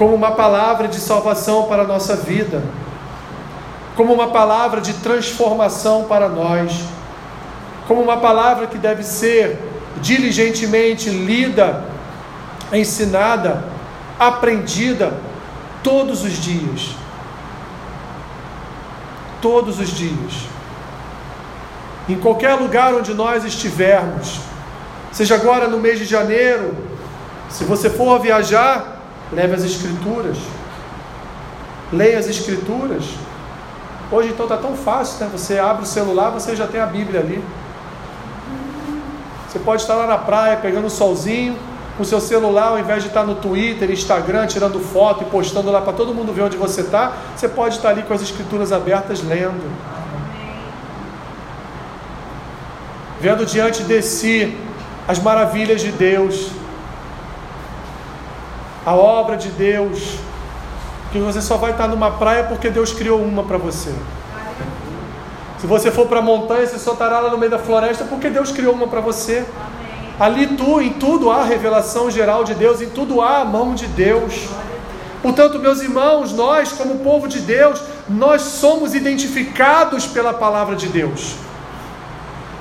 como 0.03 0.15
uma 0.15 0.31
palavra 0.31 0.89
de 0.89 0.99
salvação 0.99 1.63
para 1.63 1.83
a 1.83 1.87
nossa 1.87 2.13
vida, 2.13 2.61
como 3.95 4.13
uma 4.13 4.31
palavra 4.31 4.81
de 4.81 4.95
transformação 4.95 6.03
para 6.09 6.27
nós, 6.27 6.73
como 7.87 8.01
uma 8.01 8.17
palavra 8.17 8.67
que 8.67 8.77
deve 8.77 9.01
ser 9.01 9.57
diligentemente 10.01 11.09
lida, 11.09 11.85
ensinada, 12.73 13.63
aprendida 14.19 15.13
todos 15.81 16.25
os 16.25 16.33
dias 16.33 16.97
todos 19.41 19.77
os 19.77 19.89
dias. 19.89 20.33
Em 22.07 22.17
qualquer 22.17 22.55
lugar 22.55 22.93
onde 22.93 23.13
nós 23.13 23.43
estivermos, 23.43 24.39
seja 25.11 25.35
agora 25.35 25.67
no 25.67 25.79
mês 25.79 25.99
de 25.99 26.05
janeiro, 26.05 26.73
se 27.49 27.65
você 27.65 27.89
for 27.89 28.21
viajar, 28.21 28.92
leve 29.33 29.55
as 29.55 29.63
Escrituras, 29.63 30.37
leia 31.91 32.19
as 32.19 32.27
Escrituras. 32.27 33.03
Hoje 34.11 34.29
então 34.29 34.45
está 34.45 34.57
tão 34.57 34.75
fácil, 34.75 35.25
né? 35.25 35.29
Você 35.31 35.57
abre 35.57 35.83
o 35.83 35.87
celular, 35.87 36.29
você 36.29 36.55
já 36.55 36.67
tem 36.67 36.79
a 36.79 36.85
Bíblia 36.85 37.19
ali. 37.19 37.43
Você 39.47 39.59
pode 39.59 39.81
estar 39.81 39.95
lá 39.95 40.07
na 40.07 40.17
praia 40.17 40.57
pegando 40.57 40.87
o 40.87 40.89
solzinho, 40.89 41.55
o 41.99 42.05
seu 42.05 42.19
celular, 42.19 42.69
ao 42.69 42.79
invés 42.79 43.03
de 43.03 43.09
estar 43.09 43.23
no 43.23 43.35
Twitter, 43.35 43.89
Instagram, 43.91 44.47
tirando 44.47 44.79
foto 44.79 45.23
e 45.23 45.25
postando 45.25 45.71
lá 45.71 45.81
para 45.81 45.93
todo 45.93 46.13
mundo 46.13 46.33
ver 46.33 46.41
onde 46.41 46.57
você 46.57 46.81
está, 46.81 47.13
você 47.35 47.47
pode 47.47 47.75
estar 47.75 47.89
ali 47.89 48.01
com 48.01 48.13
as 48.13 48.21
escrituras 48.21 48.71
abertas 48.71 49.21
lendo. 49.21 49.63
Vendo 53.21 53.45
diante 53.45 53.83
de 53.83 54.01
si 54.01 54.57
as 55.07 55.19
maravilhas 55.19 55.81
de 55.81 55.91
Deus, 55.91 56.49
a 58.85 58.93
obra 58.93 59.37
de 59.37 59.49
Deus, 59.49 60.17
que 61.11 61.19
você 61.19 61.41
só 61.41 61.57
vai 61.57 61.71
estar 61.71 61.87
numa 61.87 62.11
praia 62.11 62.43
porque 62.43 62.69
Deus 62.69 62.91
criou 62.91 63.21
uma 63.21 63.43
para 63.43 63.57
você. 63.57 63.93
Se 65.59 65.67
você 65.67 65.91
for 65.91 66.07
para 66.07 66.19
a 66.19 66.21
montanha, 66.21 66.67
você 66.67 66.77
só 66.77 66.91
estará 66.91 67.19
lá 67.19 67.29
no 67.29 67.37
meio 67.37 67.51
da 67.51 67.59
floresta 67.59 68.03
porque 68.05 68.29
Deus 68.29 68.51
criou 68.51 68.73
uma 68.73 68.87
para 68.87 68.99
você. 68.99 69.45
Ali 70.19 70.47
tu, 70.57 70.81
em 70.81 70.93
tudo 70.93 71.31
há 71.31 71.43
revelação 71.43 72.11
geral 72.11 72.43
de 72.43 72.53
Deus, 72.53 72.81
em 72.81 72.89
tudo 72.89 73.21
há 73.21 73.39
a 73.39 73.45
mão 73.45 73.73
de 73.73 73.87
Deus. 73.87 74.49
Portanto, 75.21 75.57
meus 75.59 75.81
irmãos, 75.81 76.33
nós, 76.33 76.73
como 76.73 76.99
povo 76.99 77.29
de 77.29 77.39
Deus, 77.39 77.81
nós 78.09 78.41
somos 78.41 78.93
identificados 78.93 80.05
pela 80.05 80.33
palavra 80.33 80.75
de 80.75 80.87
Deus. 80.87 81.35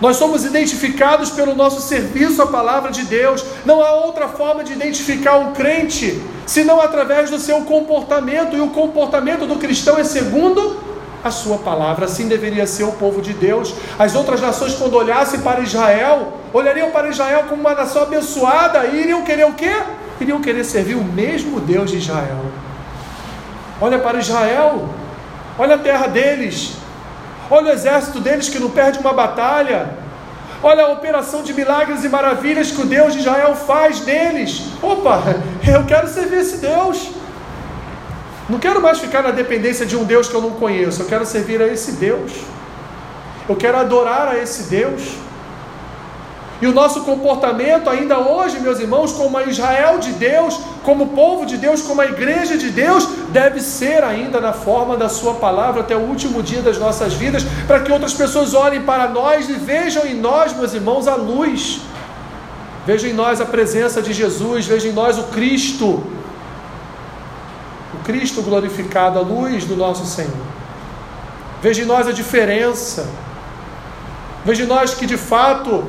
Nós 0.03 0.17
somos 0.17 0.45
identificados 0.45 1.31
pelo 1.31 1.55
nosso 1.55 1.81
serviço 1.81 2.43
à 2.43 2.47
palavra 2.49 2.91
de 2.91 3.05
Deus. 3.05 3.45
Não 3.65 3.81
há 3.81 3.93
outra 3.93 4.27
forma 4.27 4.65
de 4.65 4.73
identificar 4.73 5.37
um 5.37 5.53
crente 5.53 6.21
senão 6.45 6.81
através 6.81 7.31
do 7.31 7.38
seu 7.38 7.61
comportamento, 7.61 8.57
e 8.57 8.61
o 8.61 8.71
comportamento 8.71 9.47
do 9.47 9.55
cristão 9.61 9.97
é 9.97 10.03
segundo 10.03 10.77
a 11.23 11.31
sua 11.31 11.59
palavra. 11.59 12.07
Assim 12.07 12.27
deveria 12.27 12.67
ser 12.67 12.83
o 12.83 12.91
povo 12.91 13.23
de 13.23 13.33
Deus. 13.33 13.77
As 13.97 14.17
outras 14.17 14.41
nações, 14.41 14.75
quando 14.75 14.95
olhassem 14.97 15.38
para 15.38 15.61
Israel, 15.61 16.33
olhariam 16.53 16.91
para 16.91 17.09
Israel 17.09 17.45
como 17.49 17.61
uma 17.61 17.73
nação 17.73 18.03
abençoada 18.03 18.85
e 18.87 19.03
iriam 19.03 19.23
querer 19.23 19.47
o 19.47 19.53
quê? 19.53 19.73
Iriam 20.21 20.41
querer 20.41 20.65
servir 20.65 20.97
o 20.97 21.05
mesmo 21.05 21.61
Deus 21.61 21.93
de 21.93 21.99
Israel. 21.99 22.45
Olha 23.81 24.01
para 24.01 24.19
Israel, 24.19 24.88
olha 25.57 25.77
a 25.77 25.79
terra 25.79 26.09
deles, 26.09 26.73
olha 27.53 27.67
o 27.67 27.75
exército 27.75 28.19
deles 28.19 28.49
que 28.49 28.59
não 28.59 28.71
perde 28.71 28.99
uma 28.99 29.12
batalha. 29.12 29.91
Olha 30.62 30.85
a 30.85 30.93
operação 30.93 31.43
de 31.43 31.53
milagres 31.53 32.03
e 32.03 32.09
maravilhas 32.09 32.71
que 32.71 32.81
o 32.81 32.87
Deus 32.87 33.12
de 33.12 33.19
Israel 33.19 33.55
faz 33.55 34.05
neles. 34.05 34.69
Opa, 34.81 35.23
eu 35.67 35.85
quero 35.85 36.09
servir 36.09 36.38
esse 36.38 36.59
Deus. 36.59 37.11
Não 38.49 38.59
quero 38.59 38.81
mais 38.81 38.99
ficar 38.99 39.23
na 39.23 39.31
dependência 39.31 39.85
de 39.85 39.97
um 39.97 40.05
Deus 40.05 40.29
que 40.29 40.35
eu 40.35 40.41
não 40.41 40.53
conheço. 40.53 41.03
Eu 41.03 41.07
quero 41.07 41.27
servir 41.27 41.61
a 41.61 41.67
esse 41.67 41.93
Deus. 41.93 42.33
Eu 43.49 43.57
quero 43.57 43.77
adorar 43.77 44.29
a 44.29 44.38
esse 44.38 44.65
Deus. 44.71 45.15
E 46.62 46.66
o 46.66 46.72
nosso 46.72 47.01
comportamento, 47.03 47.90
ainda 47.90 48.18
hoje, 48.20 48.61
meus 48.61 48.79
irmãos, 48.79 49.12
como 49.12 49.37
a 49.37 49.42
Israel 49.42 49.98
de 49.98 50.12
Deus, 50.12 50.61
como 50.85 51.09
povo 51.09 51.44
de 51.44 51.57
Deus, 51.57 51.83
como 51.83 52.01
a 52.01 52.07
igreja 52.07 52.57
de 52.57 52.70
Deus, 52.70 53.05
deve 53.31 53.61
ser 53.61 54.05
ainda 54.05 54.40
na 54.40 54.53
forma 54.53 54.96
da 54.96 55.09
Sua 55.09 55.35
palavra 55.35 55.81
até 55.81 55.96
o 55.96 56.01
último 56.01 56.40
dia 56.40 56.62
das 56.62 56.79
nossas 56.79 57.14
vidas, 57.14 57.42
para 57.66 57.81
que 57.81 57.90
outras 57.90 58.14
pessoas 58.14 58.55
olhem 58.55 58.83
para 58.83 59.09
nós 59.09 59.48
e 59.48 59.55
vejam 59.55 60.07
em 60.07 60.14
nós, 60.14 60.57
meus 60.57 60.72
irmãos, 60.72 61.09
a 61.09 61.16
luz. 61.16 61.81
Vejam 62.87 63.11
em 63.11 63.12
nós 63.12 63.40
a 63.40 63.44
presença 63.44 64.01
de 64.01 64.12
Jesus, 64.12 64.64
vejam 64.64 64.92
em 64.92 64.94
nós 64.94 65.18
o 65.18 65.25
Cristo, 65.25 66.05
Cristo 68.05 68.42
glorificado, 68.42 69.18
a 69.18 69.22
luz 69.22 69.64
do 69.64 69.77
nosso 69.77 70.05
Senhor. 70.07 70.46
Veja 71.61 71.83
em 71.83 71.87
nós 71.87 72.07
a 72.07 72.12
diferença. 72.12 73.09
Veja 74.45 74.64
em 74.64 74.66
nós 74.66 74.95
que 74.95 75.07
de 75.07 75.16
fato 75.16 75.84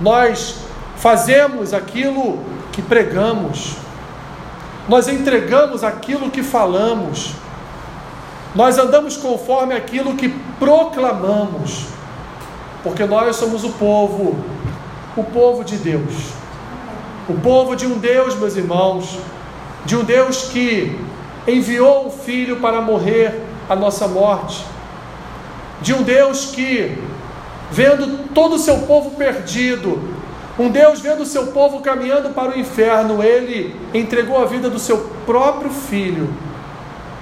nós 0.00 0.56
fazemos 0.96 1.72
aquilo 1.72 2.38
que 2.72 2.82
pregamos. 2.82 3.76
Nós 4.88 5.08
entregamos 5.08 5.82
aquilo 5.82 6.30
que 6.30 6.42
falamos. 6.42 7.32
Nós 8.54 8.78
andamos 8.78 9.16
conforme 9.16 9.74
aquilo 9.74 10.14
que 10.14 10.28
proclamamos. 10.58 11.86
Porque 12.82 13.04
nós 13.04 13.36
somos 13.36 13.64
o 13.64 13.70
povo, 13.70 14.36
o 15.16 15.24
povo 15.24 15.64
de 15.64 15.76
Deus. 15.76 16.32
O 17.28 17.34
povo 17.34 17.74
de 17.74 17.86
um 17.86 17.98
Deus, 17.98 18.34
meus 18.34 18.56
irmãos, 18.56 19.18
de 19.86 19.96
um 19.96 20.04
Deus 20.04 20.48
que 20.48 20.98
enviou 21.46 22.06
o 22.06 22.10
Filho 22.10 22.60
para 22.60 22.80
morrer 22.80 23.42
a 23.68 23.74
nossa 23.74 24.06
morte, 24.08 24.64
de 25.80 25.94
um 25.94 26.02
Deus 26.02 26.46
que, 26.46 26.98
vendo 27.70 28.32
todo 28.32 28.54
o 28.54 28.58
seu 28.58 28.80
povo 28.80 29.12
perdido, 29.12 30.00
um 30.58 30.70
Deus 30.70 31.00
vendo 31.00 31.22
o 31.22 31.26
seu 31.26 31.48
povo 31.48 31.80
caminhando 31.80 32.30
para 32.30 32.52
o 32.52 32.58
inferno, 32.58 33.22
ele 33.22 33.74
entregou 33.92 34.40
a 34.40 34.44
vida 34.44 34.70
do 34.70 34.78
seu 34.78 35.10
próprio 35.26 35.70
filho 35.70 36.32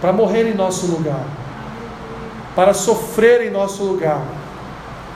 para 0.00 0.12
morrer 0.12 0.50
em 0.50 0.54
nosso 0.54 0.86
lugar, 0.86 1.24
para 2.54 2.74
sofrer 2.74 3.46
em 3.46 3.50
nosso 3.50 3.82
lugar, 3.84 4.22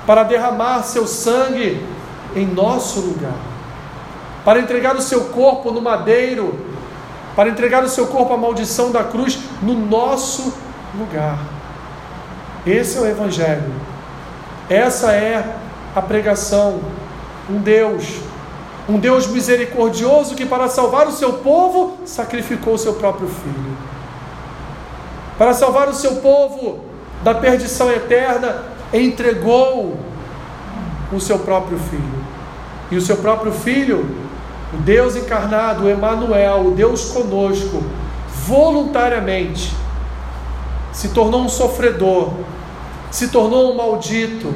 para 0.07 0.23
derramar 0.23 0.83
seu 0.85 1.07
sangue 1.07 1.85
em 2.35 2.47
nosso 2.47 3.01
lugar. 3.01 3.35
para 4.47 4.61
entregar 4.61 4.95
o 4.95 5.03
seu 5.03 5.25
corpo 5.25 5.73
no 5.73 5.83
madeiro, 5.83 6.57
para 7.35 7.49
entregar 7.49 7.83
o 7.83 7.89
seu 7.89 8.07
corpo 8.07 8.33
à 8.33 8.37
maldição 8.37 8.93
da 8.93 9.03
cruz 9.03 9.41
no 9.61 9.75
nosso 9.75 10.55
lugar. 10.97 11.37
Esse 12.65 12.97
é 12.97 13.01
o 13.01 13.07
Evangelho. 13.07 13.73
Essa 14.69 15.13
é 15.13 15.57
a 15.95 16.03
pregação. 16.03 16.81
Um 17.49 17.59
Deus, 17.59 18.05
um 18.89 18.99
Deus 18.99 19.27
misericordioso 19.29 20.35
que, 20.35 20.45
para 20.45 20.69
salvar 20.69 21.07
o 21.07 21.13
seu 21.13 21.35
povo, 21.35 21.99
sacrificou 22.05 22.75
o 22.75 22.79
seu 22.79 22.95
próprio 22.95 23.29
filho. 23.29 23.77
Para 25.39 25.55
salvar 25.55 25.89
o 25.89 25.95
seu 25.95 26.17
povo 26.17 26.81
da 27.23 27.35
perdição 27.35 27.91
eterna, 27.91 28.65
entregou 28.93 29.97
o 31.13 31.21
seu 31.21 31.39
próprio 31.39 31.79
filho. 31.79 32.27
E 32.91 32.97
o 32.97 33.01
seu 33.01 33.17
próprio 33.19 33.53
filho, 33.53 34.17
o 34.73 34.79
Deus 34.79 35.15
encarnado, 35.15 35.85
o 35.85 36.67
o 36.67 36.71
Deus 36.73 37.11
conosco, 37.11 37.83
voluntariamente 38.47 39.75
se 40.93 41.09
tornou 41.09 41.43
um 41.43 41.49
sofredor, 41.49 42.33
se 43.11 43.29
tornou 43.29 43.73
um 43.73 43.77
maldito 43.77 44.53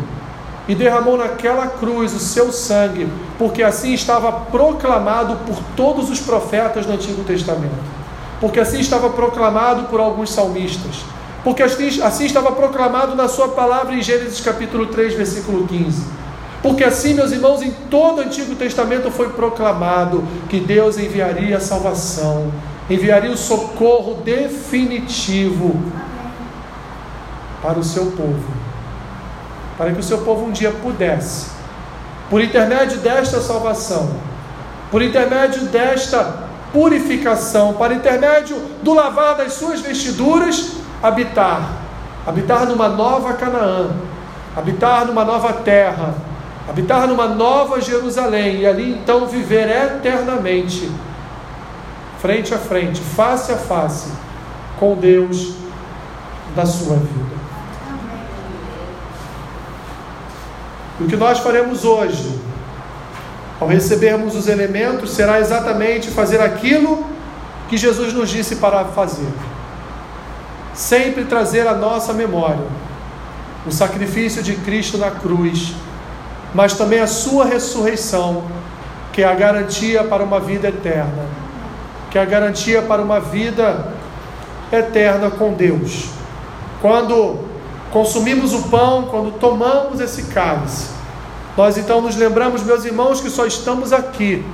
e 0.69 0.75
derramou 0.75 1.17
naquela 1.17 1.67
cruz 1.67 2.15
o 2.15 2.19
seu 2.19 2.53
sangue, 2.53 3.09
porque 3.39 3.63
assim 3.63 3.93
estava 3.93 4.31
proclamado 4.31 5.37
por 5.47 5.57
todos 5.77 6.11
os 6.11 6.21
profetas 6.21 6.87
do 6.87 6.93
Antigo 6.93 7.25
Testamento, 7.25 7.75
porque 8.41 8.61
assim 8.61 8.79
estava 8.79 9.11
proclamado 9.11 9.89
por 9.89 9.99
alguns 9.99 10.31
salmistas, 10.31 10.97
porque 11.43 11.63
assim, 11.63 12.01
assim 12.03 12.27
estava 12.27 12.53
proclamado 12.53 13.17
na 13.17 13.27
sua 13.27 13.49
palavra 13.49 13.95
em 13.95 14.03
Gênesis 14.03 14.41
capítulo 14.41 14.87
3, 14.87 15.15
versículo 15.15 15.67
15. 15.67 16.21
Porque 16.63 16.85
assim, 16.85 17.15
meus 17.15 17.33
irmãos, 17.33 17.63
em 17.63 17.71
todo 17.91 18.19
o 18.19 18.21
Antigo 18.21 18.55
Testamento 18.55 19.11
foi 19.11 19.31
proclamado 19.31 20.23
que 20.49 20.61
Deus 20.61 20.99
enviaria 20.99 21.57
a 21.57 21.61
salvação, 21.61 22.53
enviaria 22.91 23.31
o 23.31 23.37
socorro 23.37 24.23
definitivo 24.23 25.75
para 27.63 27.79
o 27.79 27.85
seu 27.85 28.07
povo, 28.13 28.45
para 29.77 29.93
que 29.93 30.01
o 30.01 30.03
seu 30.03 30.19
povo 30.19 30.47
um 30.47 30.51
dia 30.51 30.71
pudesse, 30.71 31.51
por 32.29 32.41
intermédio 32.41 32.99
desta 32.99 33.41
salvação, 33.41 34.11
por 34.91 35.03
intermédio 35.03 35.63
desta 35.67 36.49
purificação, 36.73 37.75
para 37.75 37.95
intermédio 37.95 38.57
do 38.83 38.95
lavar 38.95 39.37
das 39.37 39.55
suas 39.55 39.81
vestiduras, 39.81 40.73
habitar, 41.03 41.71
habitar 42.27 42.67
numa 42.67 42.89
nova 42.89 43.35
Canaã, 43.35 43.91
habitar 44.57 45.07
numa 45.07 45.25
nova 45.25 45.53
terra, 45.53 46.15
habitar 46.69 47.07
numa 47.09 47.27
nova 47.27 47.81
Jerusalém 47.81 48.61
e 48.61 48.67
ali 48.67 48.93
então 48.93 49.27
viver 49.27 49.69
eternamente, 49.69 50.91
frente 52.21 52.55
a 52.55 52.59
frente, 52.59 53.01
face 53.01 53.53
a 53.53 53.57
face, 53.57 54.11
com 54.79 54.95
Deus 54.95 55.55
da 56.55 56.67
sua 56.67 56.97
vida. 56.97 57.40
E 61.01 61.05
o 61.05 61.07
que 61.07 61.17
nós 61.17 61.39
faremos 61.39 61.85
hoje, 61.85 62.39
ao 63.59 63.67
recebermos 63.67 64.37
os 64.37 64.49
elementos, 64.49 65.13
será 65.13 65.41
exatamente 65.41 66.11
fazer 66.11 66.41
aquilo 66.41 67.07
que 67.71 67.77
Jesus 67.77 68.13
nos 68.13 68.29
disse 68.29 68.57
para 68.57 68.85
fazer. 68.85 69.29
Sempre 70.75 71.25
trazer 71.25 71.67
à 71.67 71.75
nossa 71.75 72.13
memória 72.13 72.67
o 73.67 73.73
sacrifício 73.73 74.43
de 74.43 74.55
Cristo 74.57 74.99
na 74.99 75.11
cruz, 75.11 75.75
mas 76.55 76.75
também 76.75 77.01
a 77.01 77.07
sua 77.07 77.45
ressurreição, 77.45 78.45
que 79.13 79.23
é 79.23 79.27
a 79.27 79.35
garantia 79.35 80.05
para 80.05 80.23
uma 80.23 80.39
vida 80.39 80.69
eterna, 80.69 81.25
que 82.11 82.19
é 82.19 82.23
a 82.23 82.27
garantia 82.27 82.83
para 82.83 83.03
uma 83.03 83.21
vida 83.21 83.95
eterna 84.73 85.31
com 85.31 85.53
Deus. 85.53 86.09
Quando 86.81 87.50
consumimos 87.93 88.53
o 88.53 88.63
pão, 88.69 89.05
quando 89.11 89.39
tomamos 89.39 90.01
esse 90.01 90.25
cálice, 90.25 90.89
nós 91.57 91.77
então 91.77 92.01
nos 92.01 92.17
lembramos, 92.17 92.63
meus 92.63 92.85
irmãos, 92.85 93.21
que 93.21 93.29
só 93.29 93.47
estamos 93.47 93.93
aqui 93.93 94.45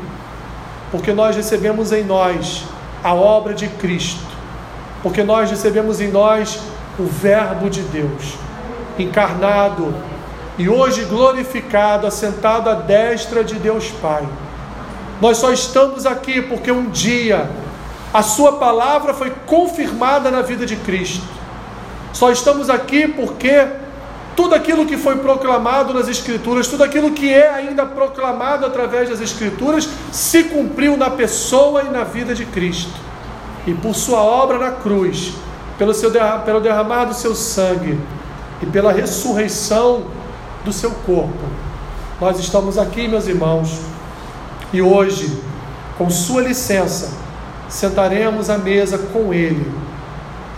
porque 0.90 1.12
nós 1.12 1.36
recebemos 1.36 1.92
em 1.92 2.04
nós 2.04 2.64
a 3.02 3.14
obra 3.14 3.54
de 3.54 3.68
Cristo, 3.68 4.24
porque 5.02 5.22
nós 5.22 5.50
recebemos 5.50 6.00
em 6.00 6.08
nós 6.08 6.60
o 6.98 7.04
Verbo 7.04 7.68
de 7.68 7.82
Deus, 7.82 8.34
encarnado 8.98 9.94
e 10.56 10.68
hoje 10.68 11.04
glorificado, 11.04 12.06
assentado 12.06 12.70
à 12.70 12.74
destra 12.74 13.44
de 13.44 13.56
Deus 13.56 13.90
Pai. 14.00 14.26
Nós 15.20 15.38
só 15.38 15.52
estamos 15.52 16.06
aqui 16.06 16.40
porque 16.40 16.70
um 16.70 16.88
dia 16.88 17.48
a 18.12 18.22
Sua 18.22 18.52
palavra 18.52 19.12
foi 19.12 19.30
confirmada 19.44 20.30
na 20.30 20.40
vida 20.40 20.64
de 20.64 20.76
Cristo. 20.76 21.35
Só 22.16 22.32
estamos 22.32 22.70
aqui 22.70 23.06
porque 23.06 23.68
tudo 24.34 24.54
aquilo 24.54 24.86
que 24.86 24.96
foi 24.96 25.16
proclamado 25.18 25.92
nas 25.92 26.08
Escrituras, 26.08 26.66
tudo 26.66 26.82
aquilo 26.82 27.10
que 27.10 27.30
é 27.30 27.50
ainda 27.50 27.84
proclamado 27.84 28.64
através 28.64 29.10
das 29.10 29.20
Escrituras, 29.20 29.86
se 30.10 30.44
cumpriu 30.44 30.96
na 30.96 31.10
pessoa 31.10 31.82
e 31.82 31.90
na 31.90 32.04
vida 32.04 32.34
de 32.34 32.46
Cristo. 32.46 32.98
E 33.66 33.74
por 33.74 33.94
Sua 33.94 34.22
obra 34.22 34.56
na 34.56 34.70
cruz, 34.70 35.34
pelo, 35.76 35.92
seu, 35.92 36.10
pelo 36.46 36.58
derramar 36.58 37.04
do 37.04 37.12
seu 37.12 37.34
sangue 37.34 38.00
e 38.62 38.64
pela 38.64 38.92
ressurreição 38.92 40.06
do 40.64 40.72
seu 40.72 40.92
corpo, 40.92 41.44
nós 42.18 42.38
estamos 42.38 42.78
aqui, 42.78 43.06
meus 43.06 43.26
irmãos, 43.26 43.78
e 44.72 44.80
hoje, 44.80 45.38
com 45.98 46.08
Sua 46.08 46.40
licença, 46.40 47.12
sentaremos 47.68 48.48
à 48.48 48.56
mesa 48.56 48.96
com 48.96 49.34
Ele 49.34 49.85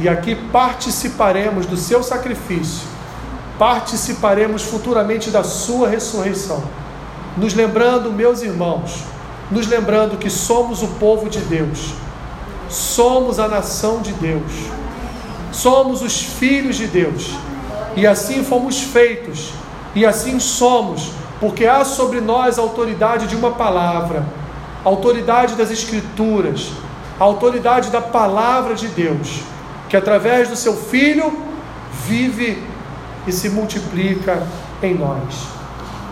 e 0.01 0.09
aqui 0.09 0.35
participaremos 0.35 1.67
do 1.67 1.77
seu 1.77 2.03
sacrifício, 2.03 2.87
participaremos 3.59 4.63
futuramente 4.63 5.31
da 5.31 5.43
sua 5.43 5.89
ressurreição. 5.89 6.63
Nos 7.37 7.53
lembrando, 7.55 8.13
meus 8.13 8.43
irmãos, 8.43 9.03
nos 9.51 9.67
lembrando 9.67 10.17
que 10.17 10.31
somos 10.31 10.83
o 10.83 10.89
povo 10.89 11.29
de 11.29 11.41
Deus, 11.41 11.95
somos 12.69 13.41
a 13.41 13.49
nação 13.49 14.01
de 14.01 14.13
Deus, 14.13 14.53
somos 15.51 16.01
os 16.01 16.23
filhos 16.23 16.77
de 16.77 16.87
Deus, 16.87 17.33
e 17.97 18.07
assim 18.07 18.45
fomos 18.45 18.81
feitos, 18.81 19.51
e 19.97 20.07
assim 20.07 20.39
somos, 20.39 21.11
porque 21.41 21.67
há 21.67 21.85
sobre 21.85 22.21
nós 22.21 22.57
a 22.57 22.63
autoridade 22.63 23.27
de 23.27 23.35
uma 23.35 23.53
palavra, 23.53 24.25
a 24.85 24.89
autoridade 24.89 25.57
das 25.57 25.73
Escrituras, 25.73 26.71
a 27.19 27.25
autoridade 27.25 27.91
da 27.91 28.01
palavra 28.01 28.75
de 28.75 28.87
Deus 28.87 29.41
que 29.89 29.97
através 29.97 30.49
do 30.49 30.57
seu 30.57 30.77
Filho 30.77 31.33
vive 32.07 32.63
e 33.27 33.33
se 33.33 33.49
multiplica 33.49 34.43
em 34.83 34.95
nós. 34.95 35.49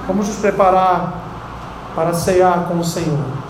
Vamos 0.06 0.28
nos 0.28 0.36
preparar 0.36 1.92
para 1.94 2.12
cear 2.14 2.68
com 2.68 2.78
o 2.78 2.84
Senhor. 2.84 3.45